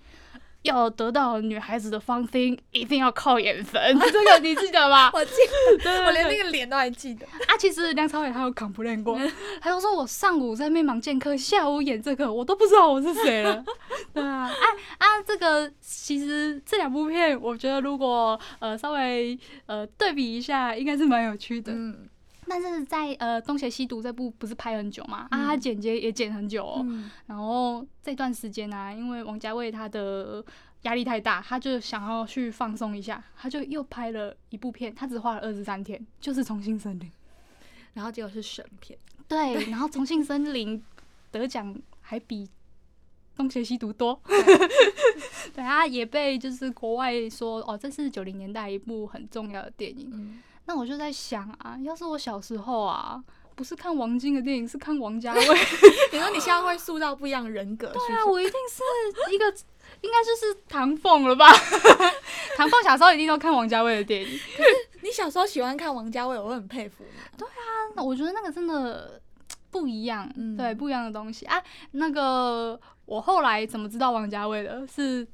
[0.62, 3.80] 要得到女孩子的芳心，一定要靠眼神。
[4.12, 5.10] 这个你记得吗？
[5.14, 5.30] 我记
[5.70, 7.26] 得，对对对，我连那个脸都还记得。
[7.46, 9.18] 啊，其实梁朝伟他有 complain 过，
[9.60, 13.64] 他就说我上午在那边盲剑客，下午演这个，我都不知道我是谁了。
[14.12, 14.50] 对啊，啊
[14.98, 21.72] 啊，这个其实这两部片，我觉得如果呃稍微呃对比一下，应该是蛮有趣的。
[21.72, 22.09] 嗯。
[22.50, 25.28] 但是在呃《东邪西毒》这部不是拍很久嘛？
[25.30, 26.80] 啊，他剪接也剪很久哦。
[26.84, 30.44] 嗯、然后这段时间呢、啊，因为王家卫他的
[30.82, 37.08] 压力太大，他就想要去放松一下，他就又拍了一部片，他只花了二十三天，就是《重庆森林》，
[37.94, 38.98] 然后结果是神片。
[39.28, 40.76] 对，然后《重庆森林》
[41.30, 42.46] 得奖还比
[43.36, 44.20] 《东邪西毒》多。
[45.54, 50.10] 对啊，也被就是国外说哦，这是九零年代一部很重要的电影。
[50.12, 53.20] 嗯那我就在想啊，要是我小时候啊，
[53.56, 55.40] 不是看王晶的电影，是看王家卫，
[56.12, 57.88] 你说你现在会塑造不一样的人格？
[57.88, 59.46] 对啊，我一定是一个，
[60.02, 61.50] 应该就是唐凤了吧？
[62.56, 64.28] 唐凤小时候一定都看王家卫的电影。
[64.28, 64.68] 可是
[65.02, 67.20] 你小时候喜欢看王家卫，我很佩服你。
[67.36, 69.20] 对啊，我觉得那个真的
[69.72, 71.60] 不一样，嗯、对，不一样的东西啊。
[71.90, 74.86] 那个我后来怎么知道王家卫的？
[74.86, 75.26] 是。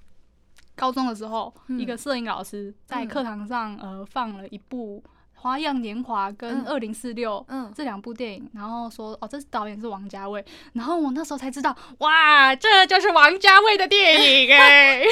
[0.78, 5.02] 高中的时候，嗯、一个摄影老师在课堂上、嗯、呃放了一部
[5.46, 15.04] 《花样年华》跟《二零四六》这两部电影，嗯、然后说哦，这是导演是王家卫，然后我那时候才知道，哇，这就是王家卫的电影哎，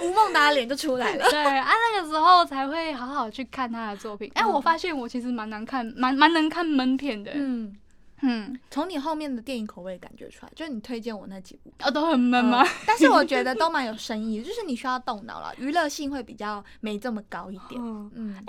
[0.00, 1.30] 吴孟达脸就出来了。
[1.30, 4.28] 对啊，那个时候才会好好去看他的作品。
[4.34, 7.30] 哎、嗯，我发现我其实蛮难看，蛮蛮能看闷片的。
[7.32, 7.76] 嗯。
[8.22, 12.64] 嗯，从你后面的电影口味感觉出来，就是你推荐我那几部，哦，都很闷吗？
[12.86, 17.78] 但是我觉得都蛮有深意，就是你需要动脑了，娱乐性会比较没这么高一点。
[17.78, 18.44] 嗯，哎、嗯，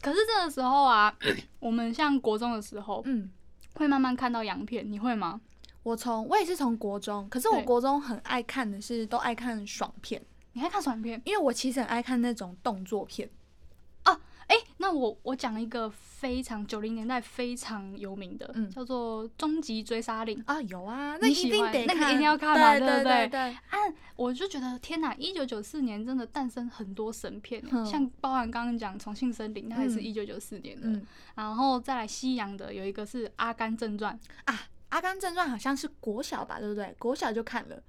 [0.00, 1.14] 可是这个时候啊，
[1.60, 3.30] 我们像国中的时候，嗯，
[3.74, 5.40] 会慢慢看到洋片，你会吗？
[5.82, 10.22] 我从我也是从国中，可是我国中很爱看的是都爱看爽片。
[10.52, 11.20] 你爱看爽片？
[11.24, 13.28] 因为我其实很爱看那种动作片。
[14.48, 23.40] 哎、欸，那我我讲一个非常九零年代非常有名的，嗯、叫做《终极追杀令》啊，有啊，那一定得看，那个一定要看嘛，对，对不对，对，对，对？
[23.50, 23.78] 啊，
[24.16, 34.54] 我就觉得天哪，一九九四年真的诞生很多神片，嗯、像包含刚刚讲《重庆森林》，它也是一九九四年的，嗯、然后再来西洋的有一个是《阿甘正传》啊，
[34.88, 36.94] 《阿甘正传》好像是国小吧，对不对？
[36.98, 37.82] 国小就看了。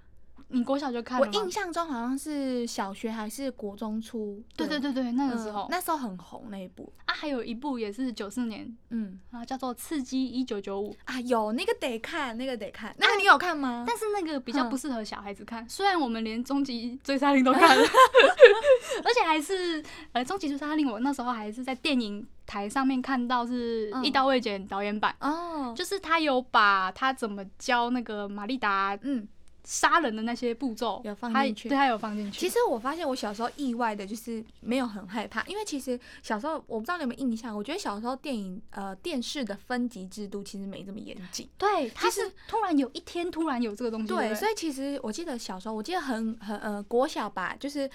[0.52, 1.28] 你国小就看了？
[1.28, 4.44] 我印象中好像是小学还是国中初。
[4.56, 13.86] 对对对对，那个时候、嗯，那时候很红那一部啊，还有一部也是九四年，嗯啊，叫做《刺激一九九五》啊，有那个得看，那个得看，那个你有看吗？
[13.88, 17.84] 但是那个比较不适合小孩子看，嗯、虽然我们连《终极追杀令》都看了，
[19.06, 19.84] 而且还是
[20.14, 29.28] 呃，《终极追杀令》我那时候还是在电影台上面看到是一刀未剪导演版哦，嗯、就是他有把他怎么教那个玛丽达，嗯。
[29.70, 32.40] 杀人的那些步骤有放进去，对，他有放进去。
[32.40, 41.48] 其实我发现我小时候意外的就是没有很害怕，因为其实小时候我不知道你有没有印象，我觉得小时候电影呃电视的分级制度其实没这么严谨。
[41.56, 44.08] 对，它是突然有一天突然有这个东西。
[44.08, 47.88] 对，所以其实我记得小时候，我记得很很呃国小吧，就是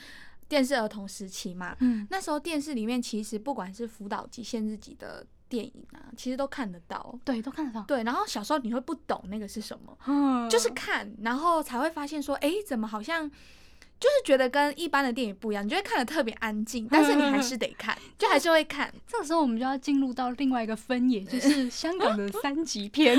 [0.48, 5.26] 电视儿童时期嘛，嗯，那时候电视里面其实不管是辅导级、限制级的。
[5.54, 7.82] 电影啊，其实都看得到，对，都看得到。
[7.86, 13.30] 对，然后小时候你会不懂那个是什么，嗯，就是看，然后才会发现说，哎，怎么好像。
[14.00, 18.92] 就是觉得跟一般的电影不一样，你就会看的特别安静，但是你还是得看，就还是会看。
[19.06, 23.16] 这个时候我们就要进入到另外一个分野，就是香港的三级片。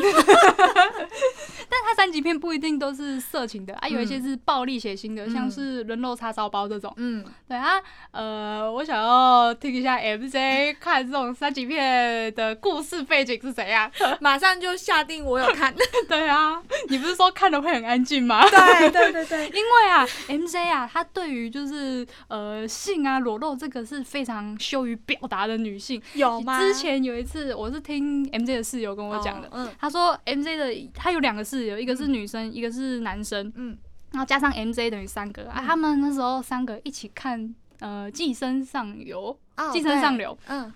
[1.76, 6.94] 但它三级片不一定都是色情的啊，有一些是暴力血腥的，像是人肉叉烧包这种。
[6.96, 7.74] 嗯，对啊，
[8.12, 15.76] 呃，我想要听一下 MJ 看这种三级片的故事背景是怎样， 马上就下定我有看。
[16.08, 18.42] 对啊，你不是说看了会很安静吗？
[18.50, 20.76] 对对对对， 因为啊，MJ 啊。
[20.76, 26.60] 啊，她对于就是呃性啊裸露这个是非常羞于表达的女性，有吗？
[26.60, 33.78] 之前有一次我是听 MJ 的室友跟我讲的，嗯，他说 MJ 的他有两个室友，一个是女生，一个是男生，嗯，
[34.12, 39.38] 然后加上 MJ 等于三个啊，他们那时候三个一起看呃寄生上流，
[39.74, 40.72] 寄生上流，嗯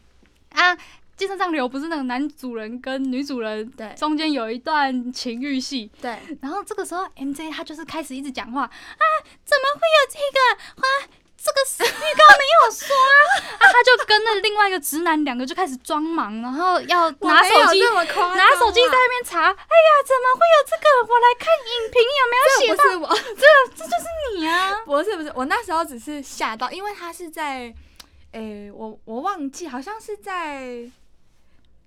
[0.52, 0.78] 啊。
[1.20, 9.04] 寄生上流不是那个男主人跟女主人对中间有一段情欲戏对，然后这个时候 MJ 他就是开始一直讲话啊，
[9.44, 10.88] 怎么会有这个啊？
[11.78, 12.96] 这个预告没有说
[13.58, 17.82] 啊，他就跟那另外一个直男两个就开始装忙，然后要拿手机
[18.36, 20.84] 拿手机在那边查，哎呀，怎么会有这个？
[21.08, 22.84] 我来看影评有没有写到？
[22.84, 23.44] 这不是我，这
[23.76, 24.76] 这就是你啊？
[24.86, 27.74] 不是不是，我那时候只是吓到，因为他是在，
[28.34, 30.90] 诶，我我忘记好像是在。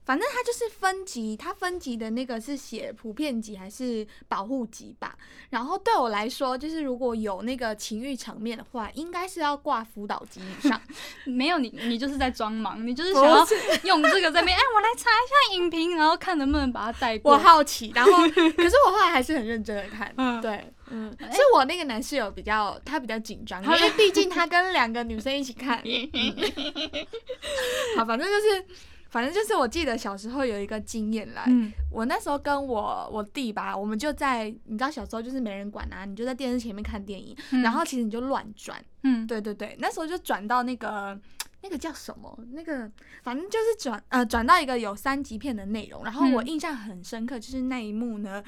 [0.04, 5.16] 反正它就是分级，它分级的那个是写普遍级还是保护级吧？
[5.50, 10.82] 然后对我来说，就是如果有那个情欲场面的话，应该是要挂辅导级以上。
[11.24, 13.46] 没有你，你就是在装忙，你就是想要
[13.84, 17.34] 用这个在那边，哎，我来查一下影评，然后看能不能把它带过。
[17.34, 20.12] 我好奇，然后 可是我后来还是很认真的看。
[20.16, 25.78] 嗯，对，嗯，是我那个男室友比较，他比较紧张，因为毕竟他跟两个女生一起看。
[27.96, 28.66] 好，反正就是。
[29.12, 41.16] 反正就是我记得小时候有一个经验来，嗯、我那时候跟我我弟吧，我们就在你知道小时候就是没人管啊，你就在电视前面看电影，嗯、然后其实你就乱转，嗯，对对对，那时候就转到那个
[41.60, 42.90] 那个叫什么，那个
[43.22, 48.42] 反正就是转呃转到一个有三级片的内容，然后我印象很深刻，就是那一幕呢。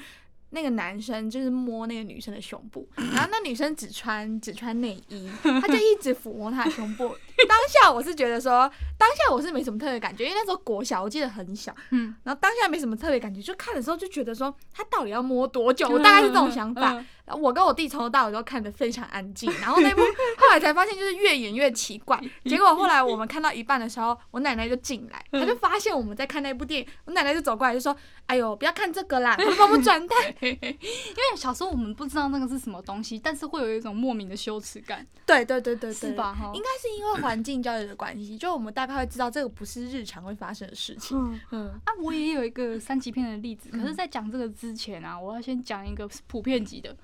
[0.55, 7.13] 那个男生就是摸那个女生的胸部， 然后那女生只穿只穿内衣，他就一直抚摸她的胸部。
[7.47, 15.87] 当下我是觉得说，当下我是没什么特别感觉，因为那时候国小，我记得很小，嗯，然后当下没什么特别感觉，就看的时候就觉得说，他到底要摸多久？
[15.89, 17.03] 我大概是这种想法。
[17.25, 20.01] 然后我跟我弟从头到尾都看得非常安静，然后那部
[20.37, 22.21] 后来才发现就是越演越奇怪。
[22.45, 27.95] 结果后来我们看到一半的时候，我奶奶就进来，她就发现我们在看那部电影，我奶奶就走过来就说
[28.27, 35.05] ：“哎呦，不要看这个啦，我帮我们转台。” 因为小时候我们不知道那个是什么东西，但是会有一种莫名的羞耻感。
[35.25, 36.33] 对对对对对，是吧？
[36.33, 41.17] 哈，应该是因为环境教育的关系，就我们大概会知道这个不是日常会发生的事情。
[41.17, 41.67] 嗯嗯。
[41.85, 46.95] 啊，我也有一个三级片的例子，可是，在讲这个之前啊，我要先讲一个普遍级的。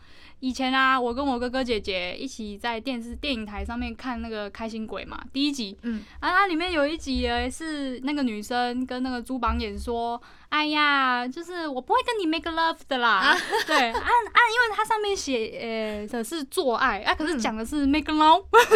[0.42, 10.20] 以前啊，我跟我哥哥姐姐一起在电视电影台上面看那个《开心鬼》嘛，第一集，嗯，啊，它里面有一集是那个女生跟那个朱榜眼说，
[10.50, 13.38] 哎呀，就是我不会跟你 make love 的啦，
[13.68, 18.44] 对啊啊，因为它上面写呃的是做爱啊，可是讲的是 make love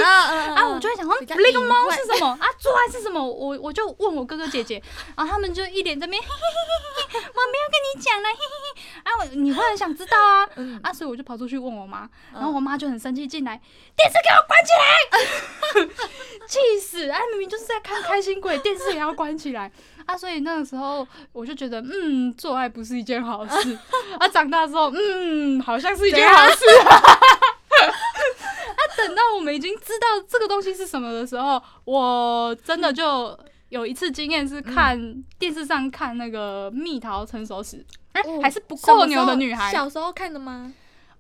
[0.56, 2.28] 啊，我就会想说 make love 是什么？
[2.40, 2.48] 啊？
[2.60, 3.20] 做爱是什么？
[3.22, 4.82] 我我就问我哥哥姐姐，
[5.18, 10.48] 然后他们就一脸这边嘿嘿嘿嘿嘿，我没有跟你讲了嘿嘿嘿啊，我你会很想知道啊
[10.84, 13.60] 啊，所以我就跑出去问我妈，然后我妈就很生气进来，
[13.96, 17.10] 电视给我关起来， 气死！
[17.10, 19.72] 哎，明明就是在看开心鬼，电视也要关起来。
[20.06, 23.78] 啊，所以那个时候我就觉得，嗯，做爱不是一件好事。
[24.20, 26.66] 啊，长大之后，嗯，好像是一件好事。
[26.86, 33.38] 啊，等到我们已经知道这个东西是什么的时候，我真的就
[33.70, 37.78] 有一次经验是看电视上看那个《蜜桃成熟时》，
[38.14, 39.72] 哎，还是不够牛的女孩。
[39.72, 40.72] 小时候看的吗？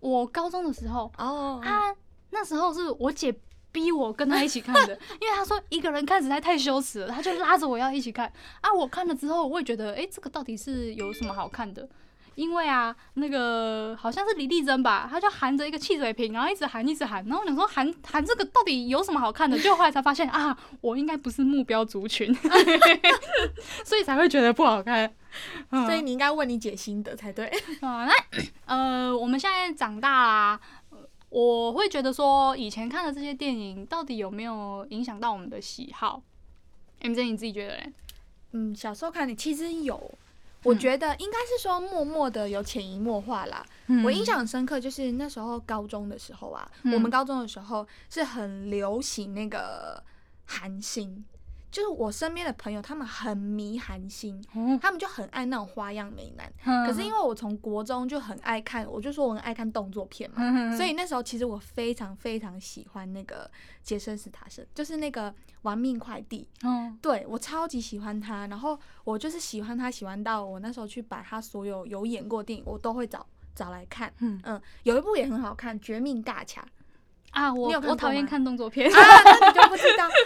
[0.10, 1.12] 我高中的时候。
[1.18, 1.60] 哦。
[1.64, 1.96] 啊，
[2.32, 3.36] 那时候是我姐。
[3.76, 8.32] 逼我跟她一起看的， 因为她说一个人看实在太羞耻了，她就拉着我要一起看
[8.62, 8.74] 啊。
[8.74, 11.86] 我看了之后，我也觉得，哎、欸，这个到底是有什么好看的？
[12.36, 17.24] 因为啊，那个好像是李丽珍吧，她就含着一个汽水瓶，然后一直含，一直含。
[17.26, 19.58] 然后我想说含含这个到底有什么好看的？
[19.60, 22.34] 就后来才发现啊，我应该不是目标族群，
[23.84, 25.12] 所以才会觉得不好看。
[25.72, 27.48] 所以你应该问你姐心得才对
[27.82, 28.06] 啊。
[28.06, 28.14] 那
[28.66, 30.60] 呃，我们现在长大啦。
[31.30, 36.22] 我会觉得说，以前看的这些电影到底有没有影响到我们的喜好
[37.02, 37.92] ？MJ，你自己觉得嘞？
[38.54, 40.00] 嗯，小时候看的其实有，
[40.66, 43.66] 我觉得应该是说默默的有潜移默化啦。
[43.88, 50.04] 嗯、我印象很深刻，就是那时候高中的时候啊，嗯、我们高中的时候是很流行那个
[50.46, 51.24] 韩星。
[51.76, 56.50] 就是我身边的朋友，他们很迷韩星，嗯、他们就很爱那种花样美男。
[56.64, 63.52] 嗯、可是因为我从国中就很爱看，我就说我很爱看动作片嘛，嗯、所以那时候其实我非常非常喜欢那个
[63.84, 66.48] 杰森斯塔森，就是那个玩命快递。
[66.64, 74.10] 嗯，对，我超级喜欢他，然后我就是喜欢他，喜欢到我那时候去把他所有有演过电影，我都会找找来看。
[74.20, 76.62] 嗯嗯，有一部也很好看，《绝命大侠》
[77.32, 80.08] 啊，我我讨厌看动作片啊，那你就不知道。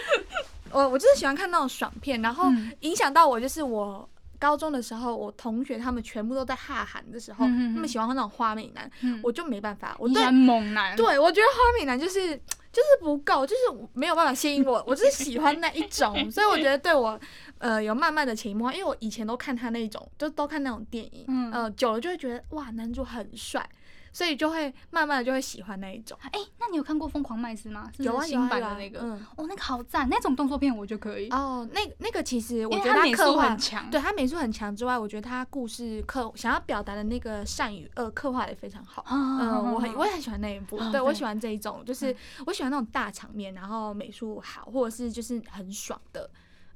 [0.72, 2.50] 我我就是喜欢看那种爽片，然后
[2.80, 4.08] 影响到我就是我
[4.38, 12.36] 高中的时候，我同学他们全部都在哈韩的时候，嗯、他们喜欢那种花美男，嗯、我就没办法，我对猛男，对我觉得花美男就是
[12.72, 17.20] 就是不够，就是没有办法吸引我，我就是喜欢那一种，所以我觉得对我
[17.58, 23.68] 呃有慢慢的潜移默化，因为我以前都看他那种，就都看那种电影，嗯、呃久了就会觉得哇男主很帅。
[24.12, 26.18] 所以就会慢慢的就会喜欢那一种。
[26.22, 27.90] 哎、欸，那你有看过《疯狂麦斯》吗？
[27.98, 29.00] 有啊，新版的那个。
[29.02, 31.28] 嗯、哦，那个好赞，那种动作片我就可以。
[31.30, 39.04] 哦，那那个其实我觉得他刻画很强，对他美术很强之外，我觉得他故事刻想要表达的那个善与恶刻画的非常好。
[39.10, 40.76] 嗯，嗯，我很我也很喜欢那一部。
[40.76, 42.14] 哦、对，我喜欢这一种，就是
[42.46, 46.30] 我喜欢那种大场面，然后美术好，或者是就是很爽的。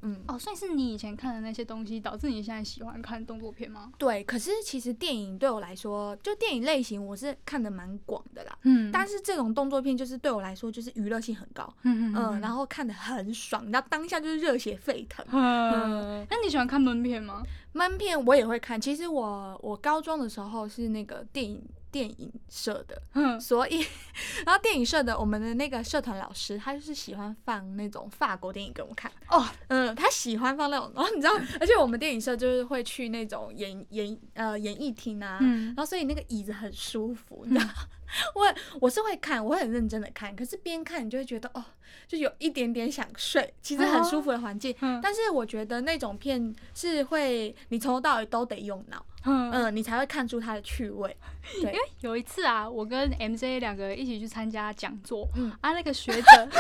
[0.04, 3.90] 嗯哦，所以是你以前看的那些东西导致你现在喜欢看动作片吗？
[3.98, 8.58] 对，可是其实电影对我来说，就电影类型我是看的蛮广的啦。
[8.62, 11.74] 嗯，但是这种动作片就是对我来说就是娱乐性很高。
[11.82, 15.24] 嗯嗯嗯，然后看的很爽，然后当下就是热血沸腾。
[15.32, 17.42] 嗯，那你喜欢看闷片吗？
[17.72, 18.80] 闷片我也会看。
[18.80, 21.60] 其实我我高中的时候是那个电影。
[21.94, 23.86] 电影社的，嗯，所以，
[24.44, 29.08] 然后电影社的我们的那个社团老师，他就是喜欢放那种法国电影给我们看。
[29.28, 37.70] 哦，嗯，他喜欢放那种，然后你知道，而且我们电影社就是会去那种演演呃演艺厅啊，嗯，然后所以那个椅子很舒服，你知道。
[37.78, 37.86] 嗯。
[38.34, 41.64] 我我是会看，我会很认真的看，可是边看你就会觉得哦，
[42.06, 44.72] 就有一点点想睡，其实很舒服的环境。
[44.82, 51.16] 嗯，但是我觉得那种片是会，你从头到尾都得用脑，嗯，嗯，你才会看出它的趣味。
[51.62, 56.22] 对，因为有一次啊，我跟 MJ 两个一起去参加讲座，嗯，啊，那个学者。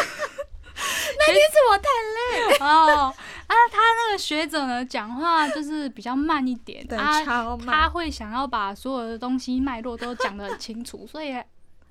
[1.16, 1.88] 那天是我太
[2.48, 3.14] 累哦，
[3.46, 11.36] 啊，他那个学者呢，讲话就是比较慢一点，对，他超慢，他会想要把所有的东西脉络都讲得很清楚， 所以。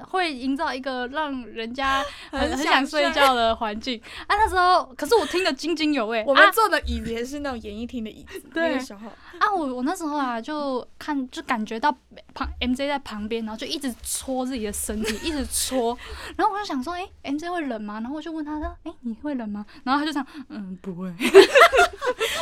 [0.07, 4.36] 会营造一个让人家很很想睡觉的环境啊！
[4.36, 6.21] 那时候可是我听得津津有味。
[6.28, 8.41] 我们坐的椅子也是那种演艺厅的椅子。
[8.53, 9.07] 对，那时候
[9.39, 11.95] 啊，我我那时候啊，就看就感觉到
[12.34, 15.97] 旁 MJ 在旁边，然后就一直搓自己的身体，一直搓。
[16.36, 17.95] 然后我就想说，哎，MJ 会冷吗？
[18.01, 19.65] 然后我就问他说，哎，你会冷吗？
[19.84, 21.07] 然后他就讲，嗯，不会。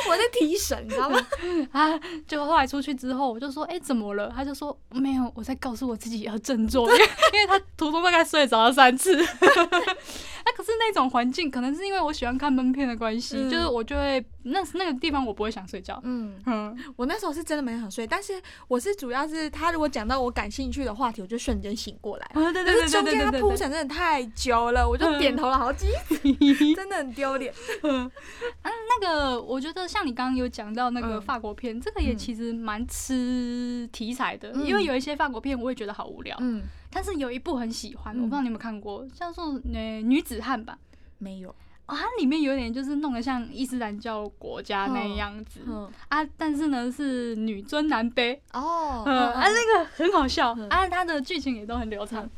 [0.10, 1.20] 我在提神，你知道吗？
[1.72, 4.32] 啊，就后来出去之后，我就说，哎，怎么了？
[4.36, 7.52] 他就说没有，我在告诉我自己要振作，因为因为。
[7.52, 9.24] 他途中大概睡着了三次，那
[10.56, 16.00] 可是那种环境，可能是因为我喜欢看闷片的关系，嗯、就是我就会那那个地方我不会想睡觉。
[16.04, 22.32] 嗯嗯，我那时候是真的没想睡，但是我是主要是他如果讲到我感兴趣的话题，我就瞬间醒过来。
[22.34, 26.18] 对对对对对对，中间他铺陈真的太久了，我就点头了好几次，
[26.76, 27.54] 真的很丢脸。
[27.84, 28.10] 嗯，
[28.64, 36.36] 那个我觉得像你刚刚有讲到那个法国片，嗯、这个也其实蛮吃题材的，嗯、因为有一些法国片我也觉得好无聊。
[36.40, 40.78] 嗯，但是有一部很喜欢，嗯、我不知道你有没有看过，叫做《呃女子汉》吧？
[41.18, 41.54] 没有。
[41.92, 52.24] 哦，它里面有点就是弄得像伊斯兰教国家那样子，嗯、啊，但是呢是女尊男卑哦，嗯、啊那个很好笑，嗯、啊它的剧情也都很流畅。
[52.24, 52.30] 嗯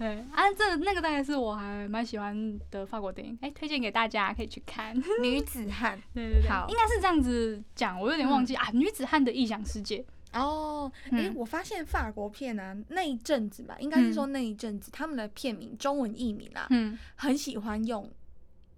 [0.00, 5.98] 对啊，这那个大概是我还蛮喜欢的法国电影，哎、欸，推荐给大家可以去看《女子汉》。
[6.14, 9.98] 对对对，好，应该是这样子讲，我有点忘记、嗯、啊，《女子汉的异想世界》
[10.40, 18.02] 哦，哎、欸，嗯、我发现法国片啊，那一阵子吧，应该是说那一阵子，他们的片名中文译名啊，嗯，很喜欢用《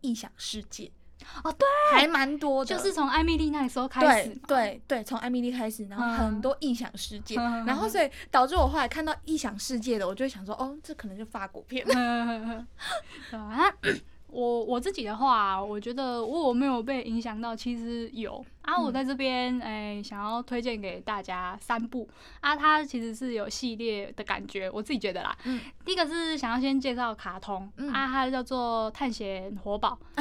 [0.02, 0.84] 异想世界》。
[1.44, 11.86] 哦，对，还蛮多的，就是从艾米丽那个时候开始，对对对，从艾米丽开始，然后很多异想世界，嗯、然后所以导致我后来看到异想世界的，我就会想说，哦，这可能就法国片。
[11.94, 12.66] 嗯
[14.32, 18.80] 我我自己的话，我觉得我有没有被影响到，其实有啊。
[18.80, 22.08] 我在这边哎、欸，想要推荐给大家三部
[22.40, 25.36] 啊，它其实是有系列的感觉，我自己觉得啦。
[25.44, 29.98] 嗯、第一个是想要先介绍卡通、嗯、啊，它叫做《探险活宝》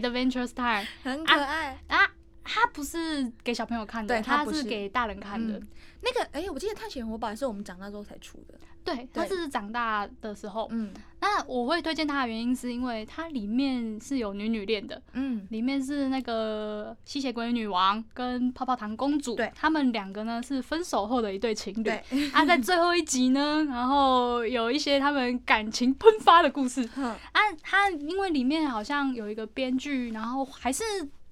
[0.00, 2.04] （Adventure Time）， 很可爱啊。
[2.04, 2.12] 啊
[2.48, 5.58] 它不是给小朋友看的，对，它是给大人看的。
[5.58, 5.68] 嗯、
[6.02, 8.54] 那个，哎、欸，我记得《探险活宝》是我们长大之后才出的。
[8.86, 10.68] 对，它是长大的时候。
[10.70, 15.02] 嗯，那我会推荐它的原因是因为它里面是有女女恋的。
[15.14, 21.82] 嗯，里面是那个吸血鬼女王跟泡泡糖公主，对，他们两个呢是分手后的一对情侣。
[21.82, 26.88] 对， 啊，在最后一集呢，然后有一些他们感情喷发的故事。
[26.96, 30.84] 嗯，啊，它因为里面好像有一个编剧，然后还是。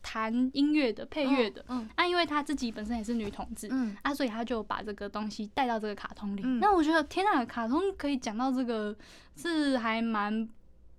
[0.05, 6.43] 弹音乐的配乐的，嗯，啊，因为她自己本身也是女同志，嗯，啊，所以她就把这个东西带到这个卡通里。
[6.45, 8.95] 嗯，那我觉得天呐，卡通可以讲到这个
[9.35, 10.47] 是还蛮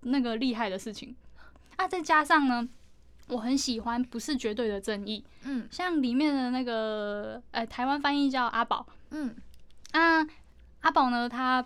[0.01, 1.15] 那个厉害的事情
[1.75, 1.87] 啊。
[1.87, 2.67] 再加上呢，
[3.27, 9.35] 我很喜欢不是绝对的正义，嗯，像里面的那个呃、欸，台湾翻译叫阿宝，嗯，
[9.91, 10.25] 啊，
[10.81, 11.63] 阿宝呢，他。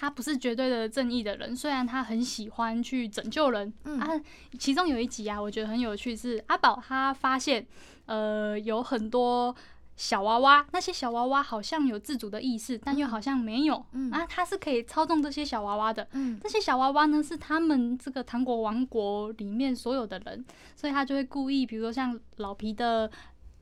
[0.00, 3.72] 他不是绝对的正义的人，虽然他很喜欢去拯救人。
[3.82, 4.08] 嗯、啊，
[4.56, 7.66] 其中有一集啊，我觉得很有趣，是阿宝他发现，
[8.06, 9.52] 呃，有很多
[9.96, 13.84] 小娃娃，那些小娃娃好像有自主的意识，但又好像没有。
[13.90, 16.06] 嗯、啊，他是可以操纵这些小娃娃的。
[16.12, 20.44] 嗯，这些小娃娃呢，是他们这个糖果王国里面所有的人，
[20.76, 23.10] 所以他就会故意，比如说像老皮的。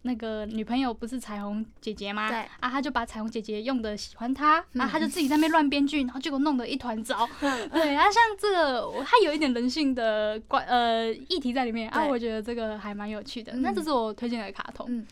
[0.06, 2.28] 那个女朋友不是彩虹姐姐吗？
[2.28, 7.28] 对啊，他就把彩虹姐姐用的喜欢他，然后、嗯啊、他就自己在那边乱编剧，然后结果弄得一团糟。
[7.42, 13.52] 嗯、对啊，像这个，他有一点人性的关呃议题在里面啊，我觉得这个还蛮有趣的。
[13.52, 14.86] 嗯、那这是我推荐的卡通。
[14.88, 15.06] 那、嗯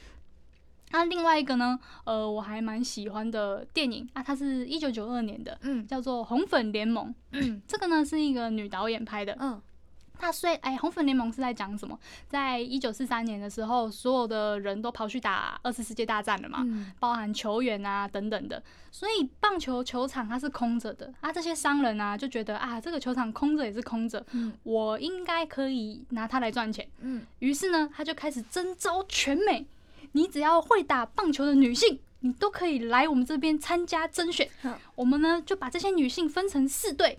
[0.93, 7.09] 啊、另外一个呢，呃，我还蛮喜欢的电影啊，它是一九九二年的，嗯，叫做《红粉联盟》。
[7.33, 9.37] 嗯，这个呢是一个女导演拍的。
[9.41, 9.61] 嗯。
[10.25, 11.99] 他虽哎，红粉联盟是在讲什么？
[12.27, 18.63] 在一九四三年的时候，所有的人都跑去打二次世界大战了嘛，嗯、包含球员啊等等的。
[18.91, 26.89] 所以棒球球场它是空着的啊，这些商人啊就觉得啊，这个球场空着也是空着，嗯、我应该可以拿它来赚钱。
[27.01, 29.67] 嗯，于是呢，他就开始征招全美，
[30.13, 34.49] 你只要会打棒球的女性，你都可以来我们这边参加甄选。
[34.63, 37.19] 嗯、我们呢就把这些女性分成四队。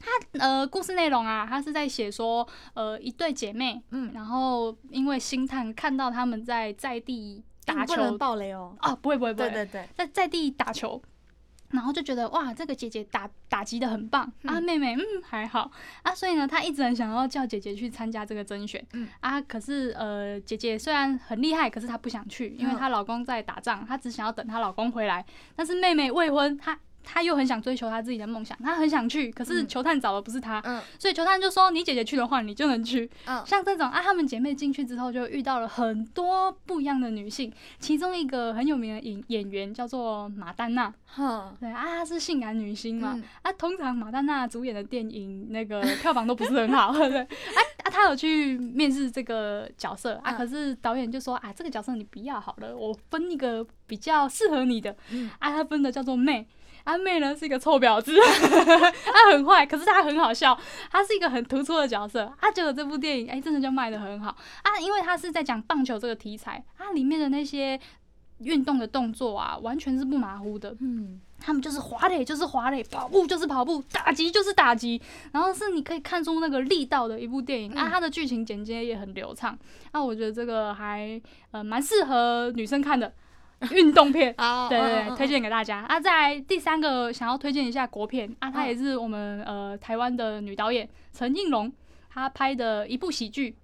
[0.00, 11.00] 他呃，故事内容啊，他是在写说，呃，一对姐妹，嗯，然后因为星探看到他们在在地打球，不能爆雷哦，啊，不会不会不会，对对对，在在地打球，
[11.68, 15.70] 然后就觉得哇，这个姐姐打打击的很棒，嗯、啊，妹妹嗯还好，
[16.02, 19.06] 啊，所以呢，他一直很想要叫姐姐去参加这个甄选，嗯。
[19.20, 25.24] 啊，可是呃，姐姐虽然很厉害，可是她不想去，因为她老公在打仗，她只想要等她老公回来，
[25.54, 26.78] 但是妹妹未婚，她。
[27.02, 33.10] 他又很想追求他自己的梦想，他很想去，可是球探找的不是他，嗯、所以球探就说：“你姐姐去的话，你就能去。
[33.26, 47.26] 嗯”像这种啊，她们姐妹进去之后就遇到了很多不一样的女性，其中一个很有名的演演员叫做马丹娜，嗯、对啊，她是性感女星嘛，嗯、啊，通常马丹娜主演的电影那个票房都不是很好， 对，哎
[47.84, 56.46] 啊，她有去面试这个角色啊，可是导演就说啊，这个角色你不要好了，我分一个比较适合你的，嗯、啊，他分的叫做妹。
[56.84, 60.58] 阿妹呢是一个臭婊子， 她很坏，可是她很好笑，
[60.90, 62.32] 她是一个很突出的角色。
[62.40, 64.30] 她觉得这部电影哎、欸，真的就卖的很好
[64.62, 67.78] 啊，因为她是在讲棒球这个题材，它里面的那些
[68.38, 70.74] 运动的动作啊，完全是不马虎的。
[70.80, 75.00] 嗯，他们就是滑垒就是滑垒，跑步就是跑步，打击就是打击，
[75.32, 77.88] 然后是你可以看出那个力道的一部电影、嗯、啊。
[77.90, 79.58] 它的剧情剪接也很流畅，
[79.92, 81.20] 那、啊、我觉得这个还
[81.50, 83.12] 呃蛮适合女生看的。
[83.72, 84.34] 运动片，
[84.68, 86.00] 对对对，推荐给大家啊！
[86.00, 91.70] 再来第三个想要推荐一下国片啊，它也是我们呃台湾的女导演陈映蓉
[92.08, 93.54] 她拍的一部喜剧，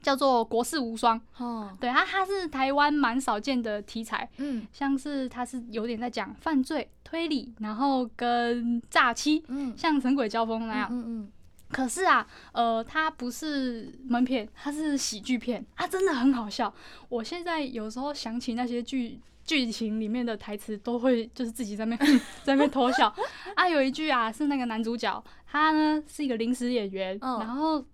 [0.00, 1.20] 叫做《国士无双》。
[1.44, 10.88] 哦，对，它它是台湾蛮少见的题材，嗯，像是它是有点在讲犯罪推理，然后跟诈欺，嗯，像《神鬼交锋》那样。
[10.90, 11.30] 嗯嗯。
[11.74, 16.72] 可是啊，呃，它不是闷片，它是喜剧片，啊真的很好笑。
[17.08, 23.12] 我现在有时候想起那些剧剧情里面的台词，都会就是自己在那边 在那边偷笑。
[23.56, 27.84] 啊，有一句啊，是那个男主角，他呢是一个临时演员，嗯、然后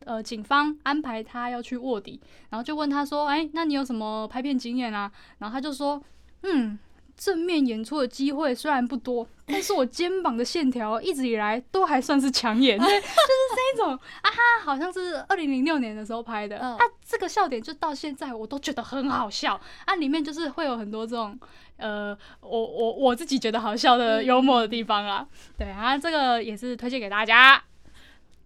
[0.00, 2.20] 呃，警方安排他要去卧底，
[2.50, 6.02] 然后就问他说：“哎、欸，那你有什么拍片经验啊？”然后他就说
[6.42, 6.76] ：“嗯。”
[7.18, 13.12] 正面演出的机会虽然不多，但是我肩膀的线条一直以来都还算是抢眼，对， 就是
[13.56, 21.36] 这一种啊哈，好像是二零零六年的时候拍的，啊，这个笑点就到现在我都觉得很好笑，啊，里面就是会有很多这种
[21.76, 25.26] 呃，我我我自己觉得好笑的幽默的地方啊，
[25.58, 27.60] 对啊，这个也是推荐给大家。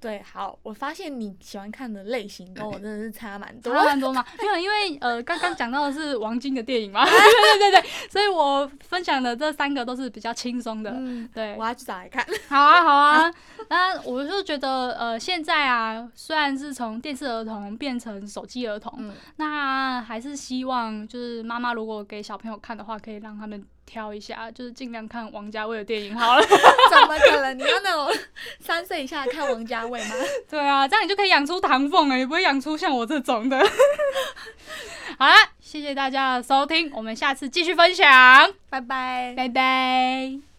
[0.02, 4.24] 对，好，我发现你喜欢看的类型跟我真的是差蛮多， 差蛮多嘛。
[4.42, 7.12] 没有，因为呃，刚刚讲到的是王晶的电影嘛， 对
[7.58, 10.90] 对对对，所以我分享的这三个都是比较轻松的。
[10.90, 12.26] 嗯，对，我要去找来看。
[12.48, 13.32] 好啊，好啊。
[13.70, 23.64] 那我就觉得，呃，现在啊，虽然是从电视儿童变成手机儿童，嗯，那还是希望就是妈妈如果给小朋友看的话，可以让他们。
[23.84, 26.42] 挑一下，就是尽量看王家卫的电影好了。
[26.46, 27.58] 怎么可能？
[27.58, 28.10] 你要那种
[28.60, 30.14] 三岁以下看王家卫吗？
[30.48, 33.58] 对啊，这样你就可以养出唐凤了，也不会养出像我这种的。
[35.18, 38.08] 好了，谢谢大家的收听，我们下次继续分享，
[38.70, 40.51] 拜拜，拜拜。